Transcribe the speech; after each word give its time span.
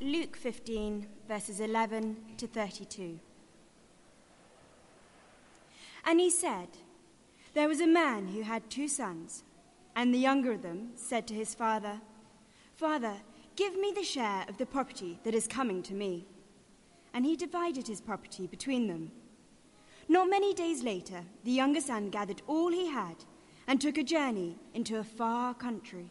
Luke 0.00 0.36
15, 0.36 1.06
verses 1.26 1.58
11 1.58 2.16
to 2.36 2.46
32. 2.46 3.18
And 6.04 6.20
he 6.20 6.28
said, 6.28 6.68
There 7.54 7.66
was 7.66 7.80
a 7.80 7.86
man 7.86 8.28
who 8.28 8.42
had 8.42 8.68
two 8.68 8.88
sons, 8.88 9.42
and 9.94 10.12
the 10.12 10.18
younger 10.18 10.52
of 10.52 10.60
them 10.60 10.90
said 10.96 11.26
to 11.28 11.34
his 11.34 11.54
father, 11.54 12.02
Father, 12.74 13.14
give 13.56 13.74
me 13.74 13.90
the 13.90 14.04
share 14.04 14.44
of 14.50 14.58
the 14.58 14.66
property 14.66 15.18
that 15.24 15.34
is 15.34 15.46
coming 15.46 15.82
to 15.84 15.94
me. 15.94 16.26
And 17.14 17.24
he 17.24 17.34
divided 17.34 17.88
his 17.88 18.02
property 18.02 18.46
between 18.46 18.88
them. 18.88 19.12
Not 20.08 20.28
many 20.28 20.52
days 20.52 20.82
later, 20.82 21.22
the 21.42 21.52
younger 21.52 21.80
son 21.80 22.10
gathered 22.10 22.42
all 22.46 22.70
he 22.70 22.88
had 22.90 23.24
and 23.66 23.80
took 23.80 23.96
a 23.96 24.04
journey 24.04 24.58
into 24.74 24.98
a 24.98 25.04
far 25.04 25.54
country. 25.54 26.10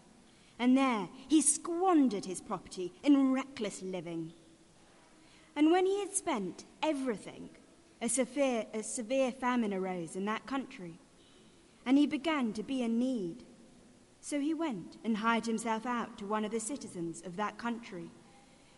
And 0.58 0.78
there 0.78 1.10
he 1.28 1.42
squandered 1.42 2.26
his 2.26 2.42
property 2.42 2.94
in 3.04 3.32
reckless 3.32 3.82
living. 3.82 4.34
And 5.56 5.72
when 5.72 5.86
he 5.86 6.00
had 6.00 6.14
spent 6.14 6.66
everything, 6.84 7.50
a 8.02 8.10
severe, 8.10 8.66
a 8.74 8.84
severe 8.84 9.32
famine 9.32 9.74
arose 9.74 10.16
in 10.16 10.26
that 10.26 10.46
country, 10.46 11.00
and 11.86 11.98
he 11.98 12.08
began 12.08 12.52
to 12.54 12.64
be 12.64 12.82
in 12.82 13.00
need. 13.00 13.44
So 14.20 14.40
he 14.40 14.54
went 14.54 14.98
and 15.04 15.18
hired 15.18 15.46
himself 15.46 15.86
out 15.86 16.18
to 16.18 16.26
one 16.26 16.44
of 16.44 16.52
the 16.52 16.60
citizens 16.60 17.22
of 17.26 17.36
that 17.38 17.58
country, 17.58 18.10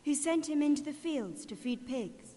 who 0.04 0.14
sent 0.14 0.50
him 0.50 0.62
into 0.62 0.84
the 0.84 0.94
fields 0.94 1.46
to 1.46 1.56
feed 1.56 1.88
pigs. 1.88 2.36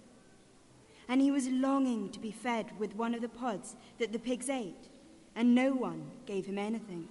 And 1.09 1.21
he 1.21 1.31
was 1.31 1.49
longing 1.49 2.11
to 2.11 2.21
be 2.21 2.31
fed 2.31 2.79
with 2.79 2.95
one 2.95 3.15
of 3.15 3.21
the 3.21 3.29
pods 3.29 3.75
that 3.99 4.13
the 4.13 4.19
pigs 4.19 4.49
ate, 4.49 4.89
and 5.35 5.55
no 5.55 5.73
one 5.73 6.11
gave 6.25 6.47
him 6.47 6.59
anything. 6.59 7.09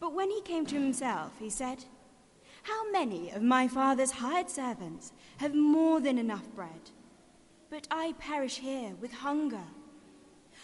But 0.00 0.14
when 0.14 0.30
he 0.30 0.40
came 0.42 0.64
to 0.66 0.80
himself, 0.80 1.32
he 1.38 1.50
said, 1.50 1.84
How 2.62 2.90
many 2.90 3.30
of 3.30 3.42
my 3.42 3.68
father's 3.68 4.12
hired 4.12 4.48
servants 4.48 5.12
have 5.38 5.54
more 5.54 6.00
than 6.00 6.18
enough 6.18 6.48
bread? 6.54 6.90
But 7.70 7.86
I 7.90 8.14
perish 8.18 8.58
here 8.58 8.94
with 9.00 9.12
hunger. 9.12 9.64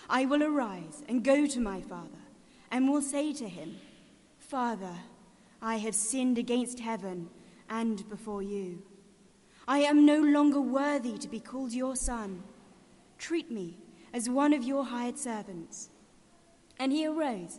I 0.09 0.25
will 0.25 0.43
arise 0.43 1.03
and 1.09 1.25
go 1.25 1.47
to 1.47 1.61
my 1.61 1.81
father, 1.81 2.23
and 2.71 2.89
will 2.89 3.03
say 3.03 3.33
to 3.35 3.49
him, 3.49 3.77
Father, 4.39 4.95
I 5.61 5.77
have 5.77 5.95
sinned 5.95 6.39
against 6.39 6.81
heaven 6.81 7.31
and 7.69 8.09
before 8.09 8.43
you. 8.43 8.83
I 9.67 9.79
am 9.79 10.05
no 10.05 10.21
longer 10.21 10.61
worthy 10.61 11.17
to 11.19 11.29
be 11.29 11.41
called 11.41 11.73
your 11.73 11.97
son. 11.97 12.43
Treat 13.19 13.51
me 13.51 13.79
as 14.13 14.29
one 14.29 14.53
of 14.53 14.63
your 14.63 14.85
hired 14.85 15.19
servants. 15.19 15.89
And 16.79 16.93
he 16.93 17.07
arose 17.07 17.59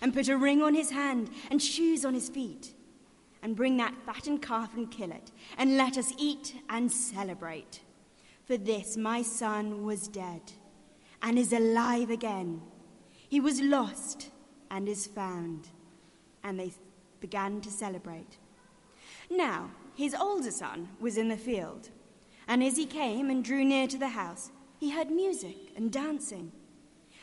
and 0.00 0.14
put 0.14 0.28
a 0.28 0.36
ring 0.36 0.62
on 0.62 0.74
his 0.74 0.90
hand 0.90 1.30
and 1.50 1.62
shoes 1.62 2.04
on 2.04 2.14
his 2.14 2.28
feet. 2.28 2.74
And 3.42 3.56
bring 3.56 3.78
that 3.78 3.96
fattened 4.04 4.42
calf 4.42 4.76
and 4.76 4.90
kill 4.90 5.10
it, 5.12 5.32
and 5.56 5.78
let 5.78 5.96
us 5.96 6.12
eat 6.18 6.56
and 6.68 6.92
celebrate. 6.92 7.80
For 8.44 8.58
this 8.58 8.98
my 8.98 9.22
son 9.22 9.84
was 9.84 10.08
dead 10.08 10.42
and 11.22 11.38
is 11.38 11.52
alive 11.52 12.10
again. 12.10 12.60
He 13.28 13.40
was 13.40 13.60
lost 13.62 14.30
and 14.70 14.88
is 14.88 15.06
found. 15.06 15.68
And 16.44 16.60
they 16.60 16.72
began 17.20 17.60
to 17.62 17.70
celebrate. 17.70 18.38
Now, 19.30 19.70
his 19.94 20.14
older 20.14 20.50
son 20.50 20.88
was 21.00 21.16
in 21.16 21.28
the 21.28 21.36
field, 21.36 21.90
and 22.48 22.62
as 22.62 22.76
he 22.76 22.86
came 22.86 23.30
and 23.30 23.44
drew 23.44 23.64
near 23.64 23.86
to 23.86 23.98
the 23.98 24.08
house, 24.08 24.50
he 24.78 24.90
heard 24.90 25.10
music 25.10 25.56
and 25.76 25.92
dancing. 25.92 26.52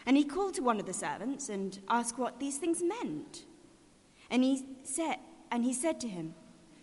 And 0.08 0.16
he 0.16 0.24
called 0.24 0.54
to 0.54 0.64
one 0.64 0.80
of 0.80 0.86
the 0.86 0.94
servants 0.94 1.50
and 1.50 1.78
asked 1.90 2.18
what 2.18 2.40
these 2.40 2.58
things 2.58 2.82
meant. 2.82 3.44
And 4.32 4.42
he 4.42 4.66
said, 4.84 5.18
and 5.52 5.66
he 5.66 5.74
said 5.74 6.00
to 6.00 6.08
him, 6.08 6.34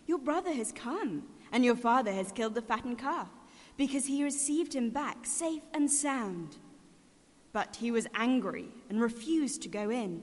Your 0.07 0.19
brother 0.19 0.53
has 0.53 0.73
come, 0.73 1.25
and 1.51 1.65
your 1.65 1.75
father 1.75 2.13
has 2.13 2.33
killed 2.33 2.55
the 2.55 2.61
fattened 2.61 2.99
calf, 2.99 3.31
because 3.79 4.07
he 4.07 4.23
received 4.23 4.75
him 4.75 4.91
back 4.91 5.25
safe 5.25 5.63
and 5.73 5.91
sound. 5.91 6.59
But 7.55 7.77
he 7.77 7.91
was 7.91 8.07
angry 8.15 8.69
and 8.91 9.01
refused 9.01 9.63
to 9.63 9.69
go 9.69 9.89
in. 9.89 10.23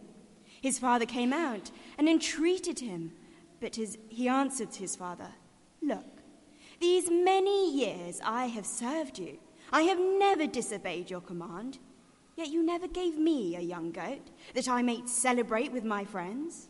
His 0.61 0.77
father 0.77 1.07
came 1.07 1.33
out 1.33 1.71
and 1.97 2.07
entreated 2.07 2.79
him, 2.79 3.13
but 3.59 3.77
his, 3.77 3.97
he 4.09 4.27
answered 4.27 4.75
his 4.75 4.95
father, 4.95 5.29
Look, 5.81 6.21
these 6.79 7.09
many 7.09 7.75
years 7.75 8.21
I 8.23 8.45
have 8.45 8.65
served 8.67 9.17
you. 9.17 9.39
I 9.71 9.83
have 9.83 9.99
never 9.99 10.45
disobeyed 10.45 11.09
your 11.09 11.21
command. 11.21 11.79
Yet 12.41 12.49
you 12.49 12.63
never 12.63 12.87
gave 12.87 13.19
me 13.19 13.55
a 13.55 13.61
young 13.61 13.91
goat 13.91 14.31
that 14.55 14.67
I 14.67 14.81
might 14.81 15.07
celebrate 15.07 15.71
with 15.71 15.83
my 15.83 16.03
friends. 16.03 16.69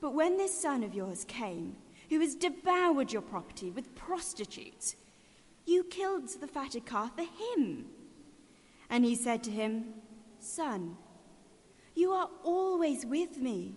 But 0.00 0.14
when 0.14 0.36
this 0.36 0.60
son 0.60 0.82
of 0.82 0.96
yours 0.96 1.24
came, 1.24 1.76
who 2.10 2.18
has 2.18 2.34
devoured 2.34 3.12
your 3.12 3.22
property 3.22 3.70
with 3.70 3.94
prostitutes, 3.94 4.96
you 5.64 5.84
killed 5.84 6.28
the 6.40 6.48
fatted 6.48 6.86
calf 6.86 7.12
for 7.14 7.22
him. 7.22 7.84
And 8.90 9.04
he 9.04 9.14
said 9.14 9.44
to 9.44 9.52
him, 9.52 9.94
Son, 10.40 10.96
you 11.94 12.10
are 12.10 12.28
always 12.42 13.06
with 13.06 13.36
me, 13.38 13.76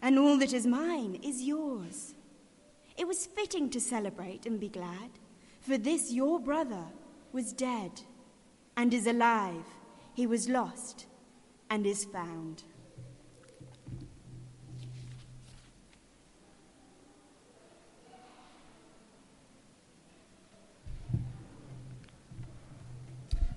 and 0.00 0.18
all 0.18 0.38
that 0.38 0.54
is 0.54 0.66
mine 0.66 1.20
is 1.22 1.42
yours. 1.42 2.14
It 2.96 3.06
was 3.06 3.26
fitting 3.26 3.68
to 3.68 3.78
celebrate 3.78 4.46
and 4.46 4.58
be 4.58 4.70
glad, 4.70 5.10
for 5.60 5.76
this 5.76 6.12
your 6.12 6.40
brother 6.40 6.86
was 7.30 7.52
dead 7.52 8.00
and 8.74 8.94
is 8.94 9.06
alive. 9.06 9.66
He 10.14 10.28
was 10.28 10.48
lost 10.48 11.06
and 11.70 11.84
is 11.84 12.04
found. 12.04 12.62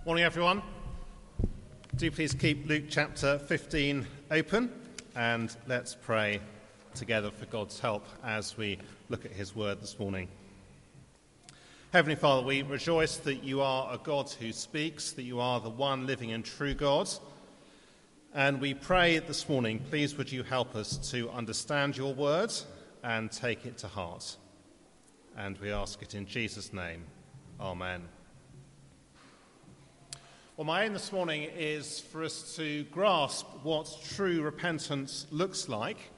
Morning, 0.04 0.24
everyone. 0.24 0.64
Do 1.96 2.10
please 2.10 2.34
keep 2.34 2.66
Luke 2.66 2.86
chapter 2.90 3.38
15 3.38 4.08
open 4.32 4.72
and 5.16 5.56
let's 5.68 5.94
pray 5.94 6.40
together 6.96 7.30
for 7.30 7.46
God's 7.48 7.80
help 7.80 8.08
as 8.24 8.58
we 8.58 8.80
look 9.10 9.26
at 9.26 9.32
his 9.32 9.56
word 9.56 9.80
this 9.80 10.00
morning. 10.00 10.28
Heavenly 11.94 12.18
Father, 12.18 12.46
we 12.46 12.64
rejoice 12.64 13.16
that 13.20 13.46
you 13.46 13.62
are 13.62 13.94
a 13.94 13.98
God 13.98 14.30
who 14.30 14.52
speaks, 14.52 15.14
that 15.14 15.24
you 15.24 15.40
are 15.40 15.62
the 15.62 15.70
one 15.70 16.06
living 16.06 16.34
and 16.34 16.44
true 16.44 16.74
God. 16.74 17.10
And 18.34 18.60
we 18.60 18.74
pray 18.74 19.20
this 19.20 19.48
morning, 19.48 19.80
please 19.90 20.18
would 20.18 20.30
you 20.30 20.44
help 20.44 20.76
us 20.76 20.98
to 21.12 21.30
understand 21.30 21.96
your 21.96 22.14
word 22.14 22.52
and 23.06 23.32
take 23.32 23.66
it 23.66 23.78
to 23.78 23.88
heart. 23.88 24.36
And 25.38 25.58
we 25.60 25.72
ask 25.72 26.02
it 26.02 26.14
in 26.14 26.26
Jesus' 26.26 26.74
name. 26.74 27.06
Amen. 27.58 28.02
Well, 30.58 30.66
my 30.66 30.84
aim 30.84 30.92
this 30.92 31.14
morning 31.14 31.44
is 31.58 32.02
for 32.02 32.22
us 32.22 32.54
to 32.58 32.84
grasp 32.92 33.46
what 33.64 33.90
true 34.14 34.42
repentance 34.42 35.26
looks 35.32 35.70
like 35.70 36.12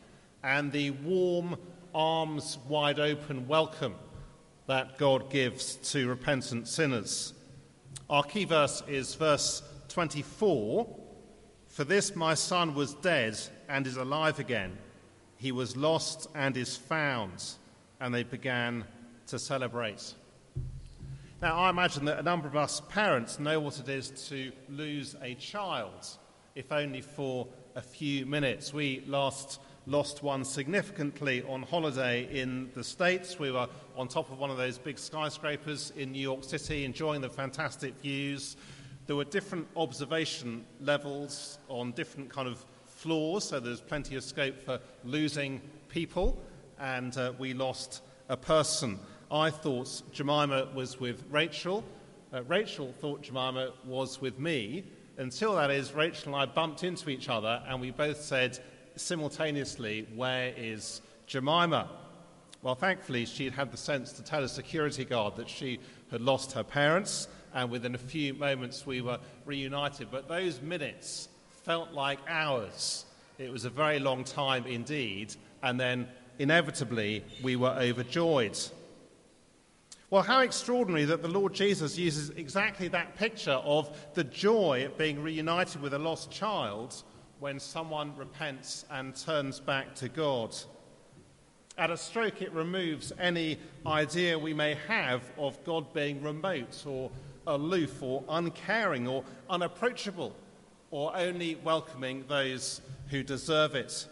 and 0.44 0.72
the 0.72 0.90
warm, 0.90 1.58
arms 1.94 2.58
wide 2.68 3.00
open 3.00 3.48
welcome 3.48 3.94
that 4.70 5.00
God 5.00 5.32
gives 5.32 5.78
to 5.78 6.08
repentant 6.08 6.68
sinners. 6.68 7.34
Our 8.08 8.22
key 8.22 8.46
verse 8.46 8.84
is 8.88 9.16
verse 9.16 9.64
24 9.88 10.88
For 11.68 11.84
this 11.84 12.16
my 12.16 12.36
son 12.36 12.76
was 12.76 12.94
dead 12.94 13.36
and 13.68 13.88
is 13.88 13.98
alive 13.98 14.38
again. 14.38 14.78
He 15.38 15.52
was 15.52 15.76
lost 15.76 16.28
and 16.36 16.56
is 16.56 16.78
found. 16.78 17.44
And 18.00 18.14
they 18.14 18.22
began 18.22 18.86
to 19.26 19.40
celebrate. 19.40 20.14
Now, 21.42 21.58
I 21.58 21.72
imagine 21.72 22.06
that 22.06 22.20
a 22.20 22.24
number 22.24 22.48
of 22.48 22.56
us 22.56 22.80
parents 22.90 23.40
know 23.40 23.60
what 23.60 23.80
it 23.80 23.90
is 23.90 24.12
to 24.30 24.52
lose 24.70 25.16
a 25.24 25.34
child, 25.34 26.06
if 26.54 26.72
only 26.72 27.02
for 27.02 27.48
a 27.76 27.82
few 27.82 28.28
minutes. 28.28 28.72
We 28.72 29.04
last 29.08 29.62
lost 29.90 30.22
one 30.22 30.46
significantly 30.46 31.44
on 31.50 31.64
holiday 31.64 32.28
in 32.32 32.70
the 32.76 32.84
States. 32.84 33.40
We 33.40 33.50
were 33.50 33.68
on 33.98 34.08
top 34.08 34.32
of 34.32 34.38
one 34.38 34.52
of 34.52 34.58
those 34.58 34.78
big 34.78 35.00
skyscrapers 35.00 35.92
in 35.98 36.12
New 36.12 36.22
York 36.22 36.44
City, 36.44 36.86
enjoying 36.86 37.22
the 37.22 37.30
fantastic 37.30 38.00
views. 38.00 38.56
There 39.08 39.16
were 39.16 39.24
different 39.26 39.68
observation 39.76 40.64
levels 40.80 41.58
on 41.70 41.92
different 41.94 42.30
kind 42.30 42.48
of 42.48 42.64
floors, 42.86 43.46
so 43.46 43.60
there's 43.60 43.82
plenty 43.82 44.16
of 44.16 44.24
scope 44.24 44.62
for 44.62 44.80
losing 45.04 45.60
people, 45.90 46.40
and 46.80 47.18
uh, 47.18 47.34
we 47.40 47.56
lost 47.56 48.04
a 48.30 48.38
person 48.38 49.00
I 49.32 49.50
thought 49.50 50.04
Jemima 50.12 50.70
was 50.76 51.00
with 51.00 51.24
Rachel. 51.32 51.84
Uh, 52.32 52.44
Rachel 52.44 52.94
thought 53.00 53.24
Jemima 53.24 53.72
was 53.86 54.22
with 54.22 54.38
me. 54.38 54.86
Until 55.18 55.56
that 55.56 55.72
is, 55.72 55.94
Rachel 55.94 56.34
and 56.34 56.44
I 56.44 56.46
bumped 56.46 56.84
into 56.84 57.10
each 57.10 57.28
other 57.28 57.62
and 57.68 57.82
we 57.82 57.92
both 57.92 58.22
said 58.22 58.60
simultaneously, 59.00 60.08
Where 60.16 60.54
is 60.56 61.02
Jemima? 61.28 61.90
Well, 62.62 62.76
thankfully, 62.76 63.26
she'd 63.26 63.54
had 63.54 63.72
the 63.72 63.78
sense 63.78 64.12
to 64.14 64.24
tell 64.24 64.44
a 64.44 64.50
security 64.50 65.06
guard 65.06 65.38
that 65.38 65.50
she 65.50 65.80
had 66.12 66.22
lost 66.22 66.52
her 66.54 66.64
parents, 66.64 67.28
and 67.54 67.72
within 67.72 67.96
a 67.96 68.00
few 68.00 68.34
moments 68.34 68.86
we 68.86 69.02
were 69.02 69.20
reunited. 69.46 70.10
But 70.12 70.28
those 70.28 70.62
minutes 70.62 71.30
felt 71.64 71.94
like 71.94 72.20
hours. 72.28 73.06
It 73.38 73.52
was 73.52 73.64
a 73.64 73.70
very 73.70 74.00
long 74.00 74.24
time 74.24 74.66
indeed, 74.66 75.36
and 75.64 75.80
then 75.80 76.08
inevitably 76.38 77.24
we 77.42 77.56
were 77.56 77.70
overjoyed. 77.70 78.58
Well, 80.10 80.24
how 80.24 80.42
extraordinary 80.42 81.06
that 81.06 81.22
the 81.22 81.28
Lord 81.28 81.54
Jesus 81.54 81.98
uses 81.98 82.32
exactly 82.32 82.88
that 82.90 83.16
picture 83.16 83.52
of 83.52 83.96
the 84.16 84.24
joy 84.24 84.82
at 84.84 84.98
being 84.98 85.22
reunited 85.22 85.82
with 85.82 85.94
a 85.94 86.00
lost 86.00 86.32
child 86.32 87.04
when 87.40 87.60
someone 87.60 88.16
repents 88.18 88.86
and 88.92 89.16
turns 89.16 89.60
back 89.60 89.96
to 89.96 90.10
God. 90.10 90.56
At 91.78 91.92
a 91.92 91.98
stroke, 91.98 92.42
it 92.42 92.52
removes 92.52 93.14
any 93.18 93.58
idea 93.86 94.38
we 94.38 94.54
may 94.54 94.76
have 94.88 95.22
of 95.38 95.64
God 95.64 95.94
being 95.94 96.22
remote 96.22 96.84
or 96.86 97.10
aloof 97.48 98.04
or 98.04 98.24
uncaring 98.28 99.08
or 99.08 99.24
unapproachable 99.50 100.36
or 100.92 101.16
only 101.16 101.56
welcoming 101.56 102.26
those 102.28 102.82
who 103.08 103.24
deserve 103.24 103.76
it. 103.76 104.06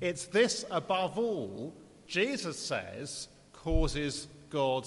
It's 0.00 0.26
this, 0.26 0.64
above 0.70 1.18
all, 1.18 1.72
Jesus 2.06 2.58
says, 2.58 3.28
causes 3.52 4.28
God 4.50 4.86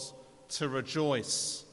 to 0.49 0.69
rejoice. 0.69 1.65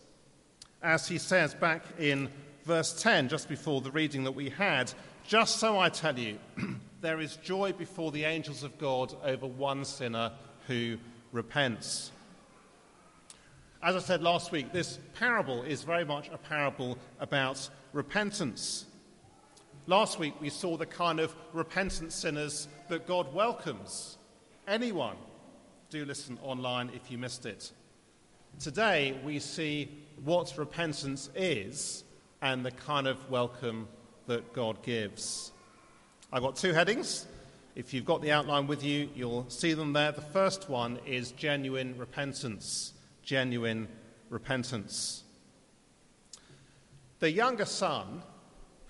As 0.83 1.07
he 1.09 1.19
says 1.19 1.55
back 1.55 1.83
in 1.99 2.31
verse 2.65 3.01
10, 3.03 3.29
just 3.29 3.49
before 3.49 3.81
the 3.81 3.91
reading 3.91 4.25
that 4.25 4.33
we 4.33 4.49
had, 4.49 4.93
just 5.27 5.57
so 5.57 5.79
I 5.79 5.89
tell 5.89 6.19
you, 6.19 6.39
there 7.01 7.21
is 7.21 7.37
joy 7.37 7.73
before 7.73 8.13
the 8.13 8.25
angels 8.25 8.63
of 8.63 8.77
God 8.79 9.15
over 9.25 9.47
one 9.47 9.85
sinner 9.85 10.33
who 10.67 10.99
repents. 11.33 12.13
As 13.83 13.97
I 13.97 14.01
said 14.01 14.23
last 14.23 14.53
week, 14.53 14.73
this 14.73 14.99
parable 15.15 15.63
is 15.63 15.83
very 15.83 16.05
much 16.05 16.29
a 16.29 16.37
parable 16.37 16.99
about 17.21 17.69
repentance. 17.93 18.85
Last 19.87 20.19
week 20.19 20.35
we 20.41 20.51
saw 20.51 20.77
the 20.77 20.87
kind 20.87 21.21
of 21.21 21.35
repentant 21.53 22.13
sinners 22.13 22.69
that 22.89 23.07
God 23.07 23.33
welcomes. 23.35 24.19
Anyone, 24.69 25.17
do 25.89 26.05
listen 26.05 26.39
online 26.43 26.91
if 26.95 27.11
you 27.11 27.19
missed 27.19 27.47
it. 27.47 27.73
Today 28.59 29.19
we 29.25 29.39
see 29.39 29.91
what 30.23 30.57
repentance 30.57 31.31
is 31.35 32.05
and 32.43 32.65
the 32.65 32.71
kind 32.71 33.07
of 33.07 33.31
welcome 33.31 33.89
that 34.27 34.53
God 34.53 34.83
gives. 34.83 35.53
I've 36.33 36.43
got 36.43 36.57
two 36.57 36.73
headings. 36.73 37.27
If 37.75 37.93
you've 37.93 38.05
got 38.05 38.23
the 38.23 38.33
outline 38.33 38.67
with 38.67 38.85
you, 38.85 39.09
you'll 39.15 39.49
see 39.49 39.75
them 39.75 39.93
there. 39.93 40.13
The 40.13 40.21
first 40.21 40.69
one 40.69 40.99
is 41.07 41.33
genuine 41.33 41.97
repentance. 41.99 42.93
Genuine 43.23 43.89
repentance. 44.31 45.23
The 47.19 47.31
younger 47.31 47.65
son 47.65 48.23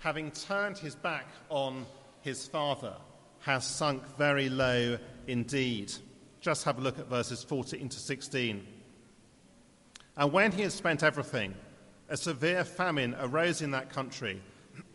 having 0.05 0.29
turned 0.29 0.77
his 0.77 0.93
back 0.93 1.25
on 1.49 1.83
his 2.21 2.45
father, 2.45 2.93
has 3.39 3.65
sunk 3.65 4.03
very 4.17 4.49
low 4.49 4.99
indeed. 5.25 5.91
Just 6.41 6.63
have 6.63 6.77
a 6.77 6.81
look 6.81 6.99
at 6.99 7.07
verses 7.07 7.43
14 7.43 7.89
to 7.89 7.99
16. 7.99 8.67
And 10.15 10.31
when 10.31 10.51
he 10.51 10.61
had 10.61 10.71
spent 10.71 11.01
everything, 11.01 11.55
a 12.07 12.15
severe 12.15 12.63
famine 12.63 13.15
arose 13.19 13.63
in 13.63 13.71
that 13.71 13.89
country, 13.89 14.39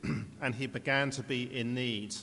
and 0.41 0.55
he 0.55 0.67
began 0.67 1.11
to 1.11 1.23
be 1.23 1.43
in 1.57 1.75
need. 1.75 2.15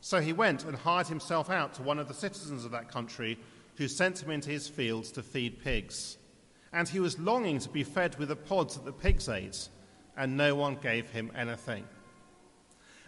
So 0.00 0.20
he 0.20 0.32
went 0.32 0.64
and 0.64 0.76
hired 0.76 1.06
himself 1.06 1.50
out 1.50 1.74
to 1.74 1.82
one 1.82 1.98
of 1.98 2.08
the 2.08 2.14
citizens 2.14 2.64
of 2.64 2.72
that 2.72 2.88
country, 2.88 3.38
who 3.76 3.88
sent 3.88 4.22
him 4.22 4.30
into 4.30 4.50
his 4.50 4.68
fields 4.68 5.10
to 5.12 5.22
feed 5.22 5.62
pigs. 5.62 6.18
And 6.72 6.88
he 6.88 7.00
was 7.00 7.18
longing 7.18 7.58
to 7.60 7.68
be 7.68 7.84
fed 7.84 8.18
with 8.18 8.28
the 8.28 8.36
pods 8.36 8.74
that 8.74 8.84
the 8.84 8.92
pigs 8.92 9.28
ate 9.28 9.68
and 10.16 10.36
no 10.36 10.54
one 10.54 10.76
gave 10.76 11.08
him 11.10 11.30
anything. 11.34 11.84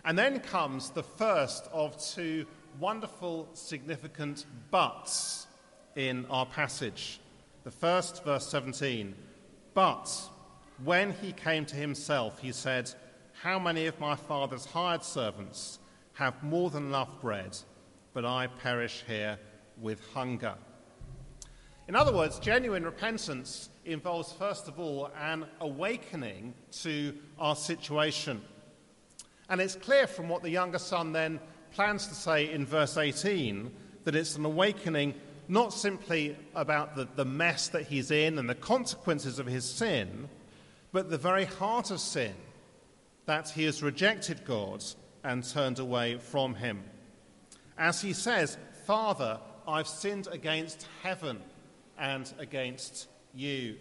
And 0.04 0.18
then 0.18 0.40
comes 0.40 0.90
the 0.90 1.02
first 1.02 1.68
of 1.72 1.98
two 1.98 2.46
wonderful, 2.78 3.48
significant 3.54 4.46
buts 4.70 5.46
in 5.96 6.26
our 6.26 6.46
passage. 6.46 7.20
The 7.64 7.70
first, 7.70 8.24
verse 8.24 8.46
17. 8.46 9.14
But 9.72 10.10
when 10.82 11.12
he 11.12 11.32
came 11.32 11.64
to 11.66 11.76
himself, 11.76 12.38
he 12.38 12.52
said, 12.52 12.92
How 13.42 13.58
many 13.58 13.86
of 13.86 14.00
my 14.00 14.16
father's 14.16 14.64
hired 14.64 15.04
servants 15.04 15.78
have 16.14 16.42
more 16.42 16.70
than 16.70 16.86
enough 16.86 17.20
bread, 17.20 17.56
but 18.12 18.24
I 18.24 18.46
perish 18.46 19.04
here 19.06 19.38
with 19.80 20.00
hunger? 20.14 20.54
In 21.86 21.94
other 21.94 22.14
words, 22.14 22.38
genuine 22.38 22.84
repentance 22.84 23.68
involves, 23.84 24.32
first 24.32 24.68
of 24.68 24.80
all, 24.80 25.10
an 25.20 25.44
awakening 25.60 26.54
to 26.82 27.14
our 27.38 27.54
situation. 27.54 28.40
And 29.50 29.60
it's 29.60 29.74
clear 29.74 30.06
from 30.06 30.28
what 30.30 30.42
the 30.42 30.50
younger 30.50 30.78
son 30.78 31.12
then 31.12 31.38
plans 31.72 32.06
to 32.06 32.14
say 32.14 32.50
in 32.50 32.64
verse 32.64 32.96
18 32.96 33.70
that 34.04 34.14
it's 34.14 34.36
an 34.36 34.46
awakening 34.46 35.14
not 35.48 35.74
simply 35.74 36.36
about 36.54 36.96
the, 36.96 37.06
the 37.16 37.24
mess 37.24 37.68
that 37.68 37.86
he's 37.86 38.10
in 38.10 38.38
and 38.38 38.48
the 38.48 38.54
consequences 38.54 39.38
of 39.38 39.46
his 39.46 39.68
sin, 39.68 40.30
but 40.92 41.10
the 41.10 41.18
very 41.18 41.44
heart 41.44 41.90
of 41.90 42.00
sin 42.00 42.34
that 43.26 43.48
he 43.48 43.64
has 43.64 43.82
rejected 43.82 44.44
God 44.44 44.84
and 45.22 45.42
turned 45.42 45.78
away 45.78 46.18
from 46.18 46.54
him. 46.54 46.84
As 47.78 48.00
he 48.00 48.12
says, 48.12 48.58
Father, 48.86 49.40
I've 49.66 49.88
sinned 49.88 50.28
against 50.30 50.86
heaven 51.02 51.40
and 51.98 52.32
against 52.38 53.08
you. 53.34 53.76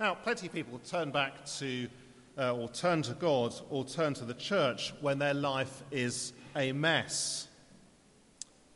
Now, 0.00 0.14
plenty 0.14 0.48
of 0.48 0.52
people 0.52 0.80
turn 0.80 1.12
back 1.12 1.44
to, 1.58 1.88
uh, 2.36 2.56
or 2.56 2.68
turn 2.68 3.02
to 3.02 3.14
God, 3.14 3.54
or 3.70 3.84
turn 3.84 4.14
to 4.14 4.24
the 4.24 4.34
church 4.34 4.92
when 5.00 5.18
their 5.18 5.34
life 5.34 5.84
is 5.92 6.32
a 6.56 6.72
mess. 6.72 7.46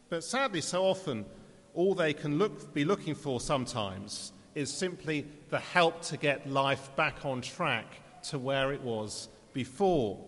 But 0.09 0.23
sadly, 0.23 0.61
so 0.61 0.85
often, 0.85 1.27
all 1.75 1.95
they 1.95 2.15
can 2.15 2.39
look, 2.39 2.73
be 2.73 2.85
looking 2.85 3.17
for 3.17 3.41
sometimes 3.41 4.33
is 4.55 4.73
simply 4.73 5.27
the 5.51 5.59
help 5.59 6.01
to 6.03 6.17
get 6.17 6.49
life 6.49 6.95
back 6.95 7.27
on 7.27 7.41
track 7.41 8.01
to 8.31 8.39
where 8.39 8.73
it 8.73 8.83
was 8.83 9.29
before. 9.53 10.19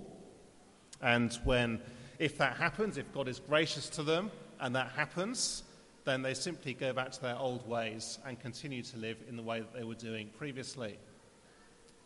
And 1.02 1.32
when, 1.44 1.80
if 2.18 2.38
that 2.38 2.56
happens, 2.56 2.98
if 2.98 3.12
God 3.12 3.28
is 3.28 3.40
gracious 3.40 3.88
to 3.90 4.02
them 4.02 4.30
and 4.60 4.74
that 4.74 4.90
happens, 4.90 5.62
then 6.04 6.22
they 6.22 6.34
simply 6.34 6.74
go 6.74 6.92
back 6.92 7.10
to 7.12 7.20
their 7.20 7.36
old 7.36 7.68
ways 7.68 8.18
and 8.26 8.40
continue 8.40 8.82
to 8.82 8.96
live 8.96 9.18
in 9.28 9.36
the 9.36 9.42
way 9.42 9.60
that 9.60 9.74
they 9.74 9.84
were 9.84 9.94
doing 9.94 10.30
previously. 10.38 10.98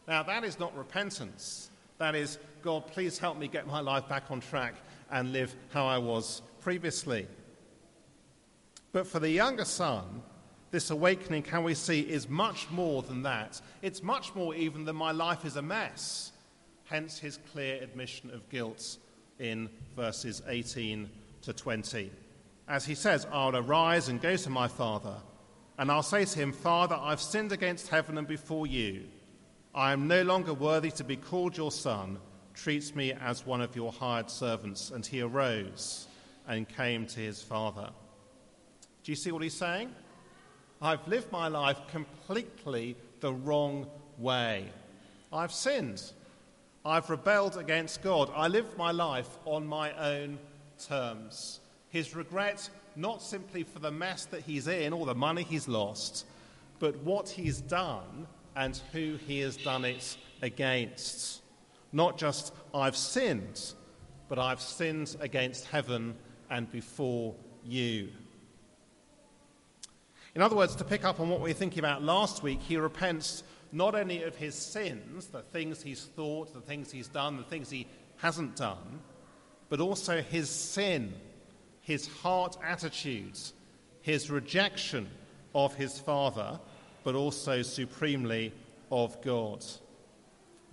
Now, 0.08 0.22
that 0.24 0.44
is 0.44 0.58
not 0.58 0.76
repentance. 0.76 1.70
That 1.98 2.14
is, 2.16 2.38
God, 2.62 2.86
please 2.88 3.18
help 3.18 3.38
me 3.38 3.46
get 3.46 3.66
my 3.66 3.80
life 3.80 4.08
back 4.08 4.24
on 4.30 4.40
track 4.40 4.74
and 5.10 5.32
live 5.32 5.54
how 5.72 5.86
I 5.86 5.98
was 5.98 6.42
previously. 6.60 7.28
But 8.92 9.06
for 9.06 9.20
the 9.20 9.30
younger 9.30 9.64
son, 9.64 10.22
this 10.72 10.90
awakening, 10.90 11.44
can 11.44 11.62
we 11.62 11.74
see, 11.74 12.00
is 12.00 12.28
much 12.28 12.68
more 12.70 13.02
than 13.02 13.22
that. 13.22 13.60
It's 13.80 14.02
much 14.02 14.34
more 14.34 14.54
even 14.56 14.84
than 14.84 14.96
my 14.96 15.12
life 15.12 15.44
is 15.44 15.54
a 15.54 15.62
mess. 15.62 16.32
Hence 16.86 17.18
his 17.18 17.38
clear 17.52 17.80
admission 17.80 18.30
of 18.30 18.48
guilt 18.48 18.96
in 19.38 19.70
verses 19.94 20.42
18 20.48 21.08
to 21.42 21.52
20 21.52 22.10
as 22.68 22.86
he 22.86 22.94
says, 22.94 23.26
I'll 23.30 23.56
arise 23.56 24.08
and 24.08 24.20
go 24.20 24.36
to 24.36 24.50
my 24.50 24.68
father, 24.68 25.16
and 25.78 25.90
I'll 25.90 26.02
say 26.02 26.24
to 26.24 26.38
him, 26.38 26.52
Father, 26.52 26.96
I've 26.98 27.20
sinned 27.20 27.52
against 27.52 27.88
heaven 27.88 28.18
and 28.18 28.26
before 28.26 28.66
you. 28.66 29.04
I 29.74 29.92
am 29.92 30.06
no 30.06 30.22
longer 30.22 30.54
worthy 30.54 30.90
to 30.92 31.04
be 31.04 31.16
called 31.16 31.56
your 31.56 31.70
son. 31.70 32.18
Treat 32.54 32.94
me 32.94 33.12
as 33.12 33.46
one 33.46 33.60
of 33.60 33.74
your 33.74 33.90
hired 33.90 34.30
servants. 34.30 34.90
And 34.90 35.04
he 35.04 35.22
arose 35.22 36.06
and 36.46 36.68
came 36.68 37.06
to 37.06 37.20
his 37.20 37.42
father. 37.42 37.88
Do 39.02 39.12
you 39.12 39.16
see 39.16 39.32
what 39.32 39.42
he's 39.42 39.54
saying? 39.54 39.94
I've 40.82 41.06
lived 41.08 41.32
my 41.32 41.48
life 41.48 41.78
completely 41.90 42.96
the 43.20 43.32
wrong 43.32 43.86
way. 44.18 44.68
I've 45.32 45.52
sinned. 45.52 46.02
I've 46.84 47.08
rebelled 47.08 47.56
against 47.56 48.02
God. 48.02 48.30
I 48.34 48.48
lived 48.48 48.76
my 48.76 48.90
life 48.90 49.38
on 49.46 49.66
my 49.66 49.92
own 49.92 50.38
terms 50.78 51.60
his 51.92 52.16
regret 52.16 52.70
not 52.96 53.22
simply 53.22 53.62
for 53.62 53.78
the 53.78 53.90
mess 53.90 54.24
that 54.24 54.40
he's 54.40 54.66
in 54.66 54.94
or 54.94 55.04
the 55.04 55.14
money 55.14 55.42
he's 55.42 55.68
lost, 55.68 56.24
but 56.78 56.96
what 57.04 57.28
he's 57.28 57.60
done 57.60 58.26
and 58.56 58.80
who 58.92 59.16
he 59.26 59.40
has 59.40 59.58
done 59.58 59.84
it 59.84 60.16
against. 60.40 61.42
Not 61.92 62.16
just, 62.16 62.54
I've 62.74 62.96
sinned, 62.96 63.74
but 64.28 64.38
I've 64.38 64.60
sinned 64.60 65.14
against 65.20 65.66
heaven 65.66 66.16
and 66.48 66.70
before 66.72 67.34
you. 67.62 68.08
In 70.34 70.40
other 70.40 70.56
words, 70.56 70.74
to 70.76 70.84
pick 70.84 71.04
up 71.04 71.20
on 71.20 71.28
what 71.28 71.40
we 71.40 71.50
were 71.50 71.54
thinking 71.54 71.80
about 71.80 72.02
last 72.02 72.42
week, 72.42 72.60
he 72.62 72.76
repents 72.78 73.42
not 73.70 73.94
only 73.94 74.22
of 74.22 74.34
his 74.34 74.54
sins, 74.54 75.26
the 75.26 75.42
things 75.42 75.82
he's 75.82 76.04
thought, 76.04 76.54
the 76.54 76.60
things 76.60 76.90
he's 76.90 77.08
done, 77.08 77.36
the 77.36 77.42
things 77.42 77.68
he 77.68 77.86
hasn't 78.16 78.56
done, 78.56 79.00
but 79.68 79.80
also 79.80 80.22
his 80.22 80.48
sin, 80.48 81.12
his 81.80 82.06
heart 82.06 82.56
attitudes, 82.64 83.52
his 84.00 84.30
rejection 84.30 85.08
of 85.54 85.74
his 85.74 85.98
Father, 85.98 86.58
but 87.04 87.14
also 87.14 87.62
supremely 87.62 88.52
of 88.90 89.20
God. 89.22 89.64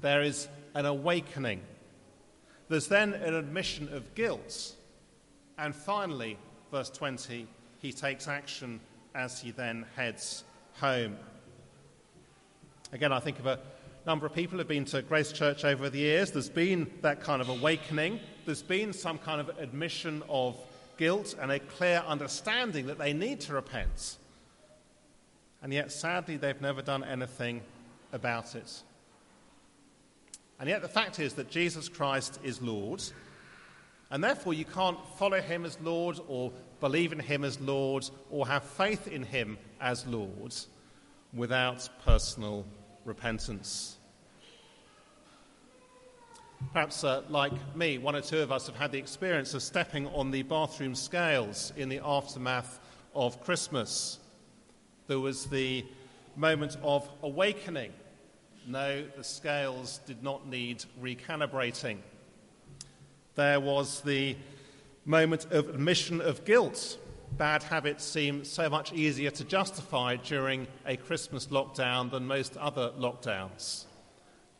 There 0.01 0.22
is 0.22 0.48
an 0.74 0.86
awakening. 0.86 1.62
There's 2.70 2.88
then 2.88 3.13
an 3.13 3.34
admission 3.34 3.94
of 3.94 4.16
guilt. 4.16 4.75
And 5.58 5.75
finally, 5.75 6.38
verse 6.72 6.89
20, 6.89 7.48
he 7.80 7.92
takes 7.92 8.28
action 8.28 8.80
as 9.16 9.39
he 9.39 9.51
then 9.51 9.86
heads 9.96 10.44
home. 10.75 11.18
Again, 12.92 13.12
I 13.12 13.20
think 13.20 13.39
of 13.39 13.46
a 13.46 13.60
number 14.06 14.25
of 14.25 14.34
people 14.34 14.54
who 14.54 14.60
have 14.60 14.68
been 14.68 14.86
to 14.86 15.01
Grace 15.01 15.32
Church 15.32 15.63
over 15.66 15.89
the 15.89 16.00
years. 16.00 16.32
There's 16.32 16.50
been 16.50 16.89
that 17.01 17.22
kind 17.22 17.42
of 17.42 17.50
awakening. 17.50 18.20
There's 18.46 18.63
been 18.63 18.94
some 18.94 19.18
kind 19.18 19.39
of 19.39 19.50
admission 19.60 20.24
of 20.30 20.58
guilt 20.98 21.36
and 21.39 21.51
a 21.51 21.60
clear 21.60 22.04
understanding 22.08 22.88
that 22.88 22.98
they 22.98 23.13
need 23.13 23.39
to 23.42 23.54
repent. 23.54 24.18
And 25.62 25.74
yet, 25.74 25.92
sadly, 25.92 26.38
they've 26.38 26.60
never 26.62 26.82
done 26.82 27.04
anything 27.04 27.62
about 28.13 28.56
it. 28.56 28.82
And 30.60 30.68
yet, 30.68 30.82
the 30.82 30.89
fact 30.89 31.20
is 31.20 31.34
that 31.34 31.50
Jesus 31.50 31.88
Christ 31.88 32.39
is 32.44 32.62
Lord, 32.62 33.04
and 34.12 34.24
therefore 34.24 34.54
you 34.54 34.66
can't 34.66 34.98
follow 35.18 35.39
him 35.42 35.66
as 35.66 35.80
Lord 35.82 36.20
or 36.28 36.51
believe 36.80 37.12
in 37.12 37.20
him 37.20 37.44
as 37.44 37.60
Lord 37.60 38.10
or 38.32 38.48
have 38.48 38.63
faith 38.63 39.08
in 39.08 39.24
him 39.24 39.58
as 39.80 40.06
Lord 40.08 40.56
without 41.34 41.88
personal 42.04 42.66
repentance. 43.06 43.98
Perhaps, 46.74 47.04
uh, 47.04 47.24
like 47.30 47.54
me, 47.75 47.98
one 47.98 48.16
or 48.16 48.22
two 48.22 48.39
of 48.39 48.51
us 48.51 48.68
have 48.68 48.75
had 48.75 48.92
the 48.92 48.98
experience 48.98 49.54
of 49.54 49.63
stepping 49.63 50.08
on 50.08 50.30
the 50.30 50.44
bathroom 50.44 50.94
scales 50.94 51.72
in 51.78 51.88
the 51.88 52.01
aftermath 52.04 52.80
of 53.16 53.42
Christmas. 53.42 54.20
There 55.08 55.20
was 55.20 55.46
the 55.46 55.86
moment 56.36 56.78
of 56.84 57.10
awakening. 57.24 57.94
No, 58.68 59.04
the 59.16 59.24
scales 59.24 60.00
did 60.06 60.22
not 60.22 60.48
need 60.48 60.84
recalibrating. 61.01 62.00
There 63.39 63.62
was 63.62 64.01
the 64.01 64.36
moment 65.05 65.46
of 65.51 65.69
admission 65.69 66.19
of 66.19 66.43
guilt. 66.43 66.98
Bad 67.38 67.63
habits 67.63 68.03
seem 68.03 68.43
so 68.43 68.69
much 68.69 68.91
easier 68.91 69.31
to 69.31 69.46
justify 69.46 70.17
during 70.17 70.67
a 70.86 70.98
Christmas 70.98 71.48
lockdown 71.48 72.12
than 72.12 72.27
most 72.27 72.58
other 72.58 72.91
lockdowns. 73.00 73.86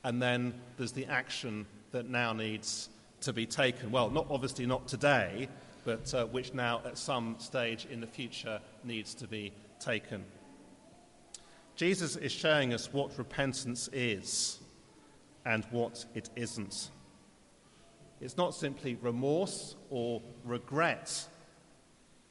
And 0.06 0.22
then 0.22 0.54
there's 0.78 0.94
the 0.94 1.08
action 1.08 1.66
that 1.92 2.08
now 2.08 2.32
needs 2.32 2.88
to 3.20 3.34
be 3.34 3.46
taken. 3.46 3.92
Well, 3.92 4.10
not 4.12 4.28
obviously 4.30 4.66
not 4.66 4.88
today, 4.88 5.50
but 5.84 6.14
uh, 6.14 6.28
which 6.28 6.54
now 6.54 6.80
at 6.86 6.98
some 6.98 7.36
stage 7.38 7.86
in 7.92 8.00
the 8.00 8.08
future 8.08 8.62
needs 8.86 9.14
to 9.16 9.28
be 9.28 9.52
taken. 9.82 10.24
Jesus 11.76 12.16
is 12.16 12.32
showing 12.32 12.74
us 12.74 12.94
what 12.94 13.18
repentance 13.18 13.90
is 13.92 14.62
and 15.46 15.66
what 15.70 16.06
it 16.16 16.30
isn't. 16.38 16.92
It's 18.22 18.38
not 18.38 18.54
simply 18.54 18.96
remorse 19.02 19.76
or 19.90 20.22
regret. 20.44 21.28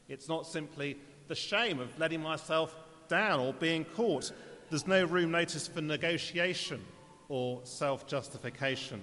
It's 0.08 0.28
not 0.28 0.46
simply 0.46 0.98
the 1.28 1.34
shame 1.34 1.80
of 1.80 1.98
letting 1.98 2.22
myself 2.22 2.74
down 3.08 3.40
or 3.40 3.52
being 3.52 3.84
caught. 3.84 4.32
There's 4.70 4.86
no 4.86 5.04
room 5.04 5.30
notice 5.30 5.66
for 5.66 5.80
negotiation 5.80 6.84
or 7.28 7.60
self 7.64 8.06
justification. 8.06 9.02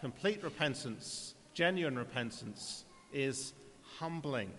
Complete 0.00 0.42
repentance, 0.42 1.34
genuine 1.54 1.98
repentance, 1.98 2.84
is 3.12 3.52
humbling. 3.98 4.50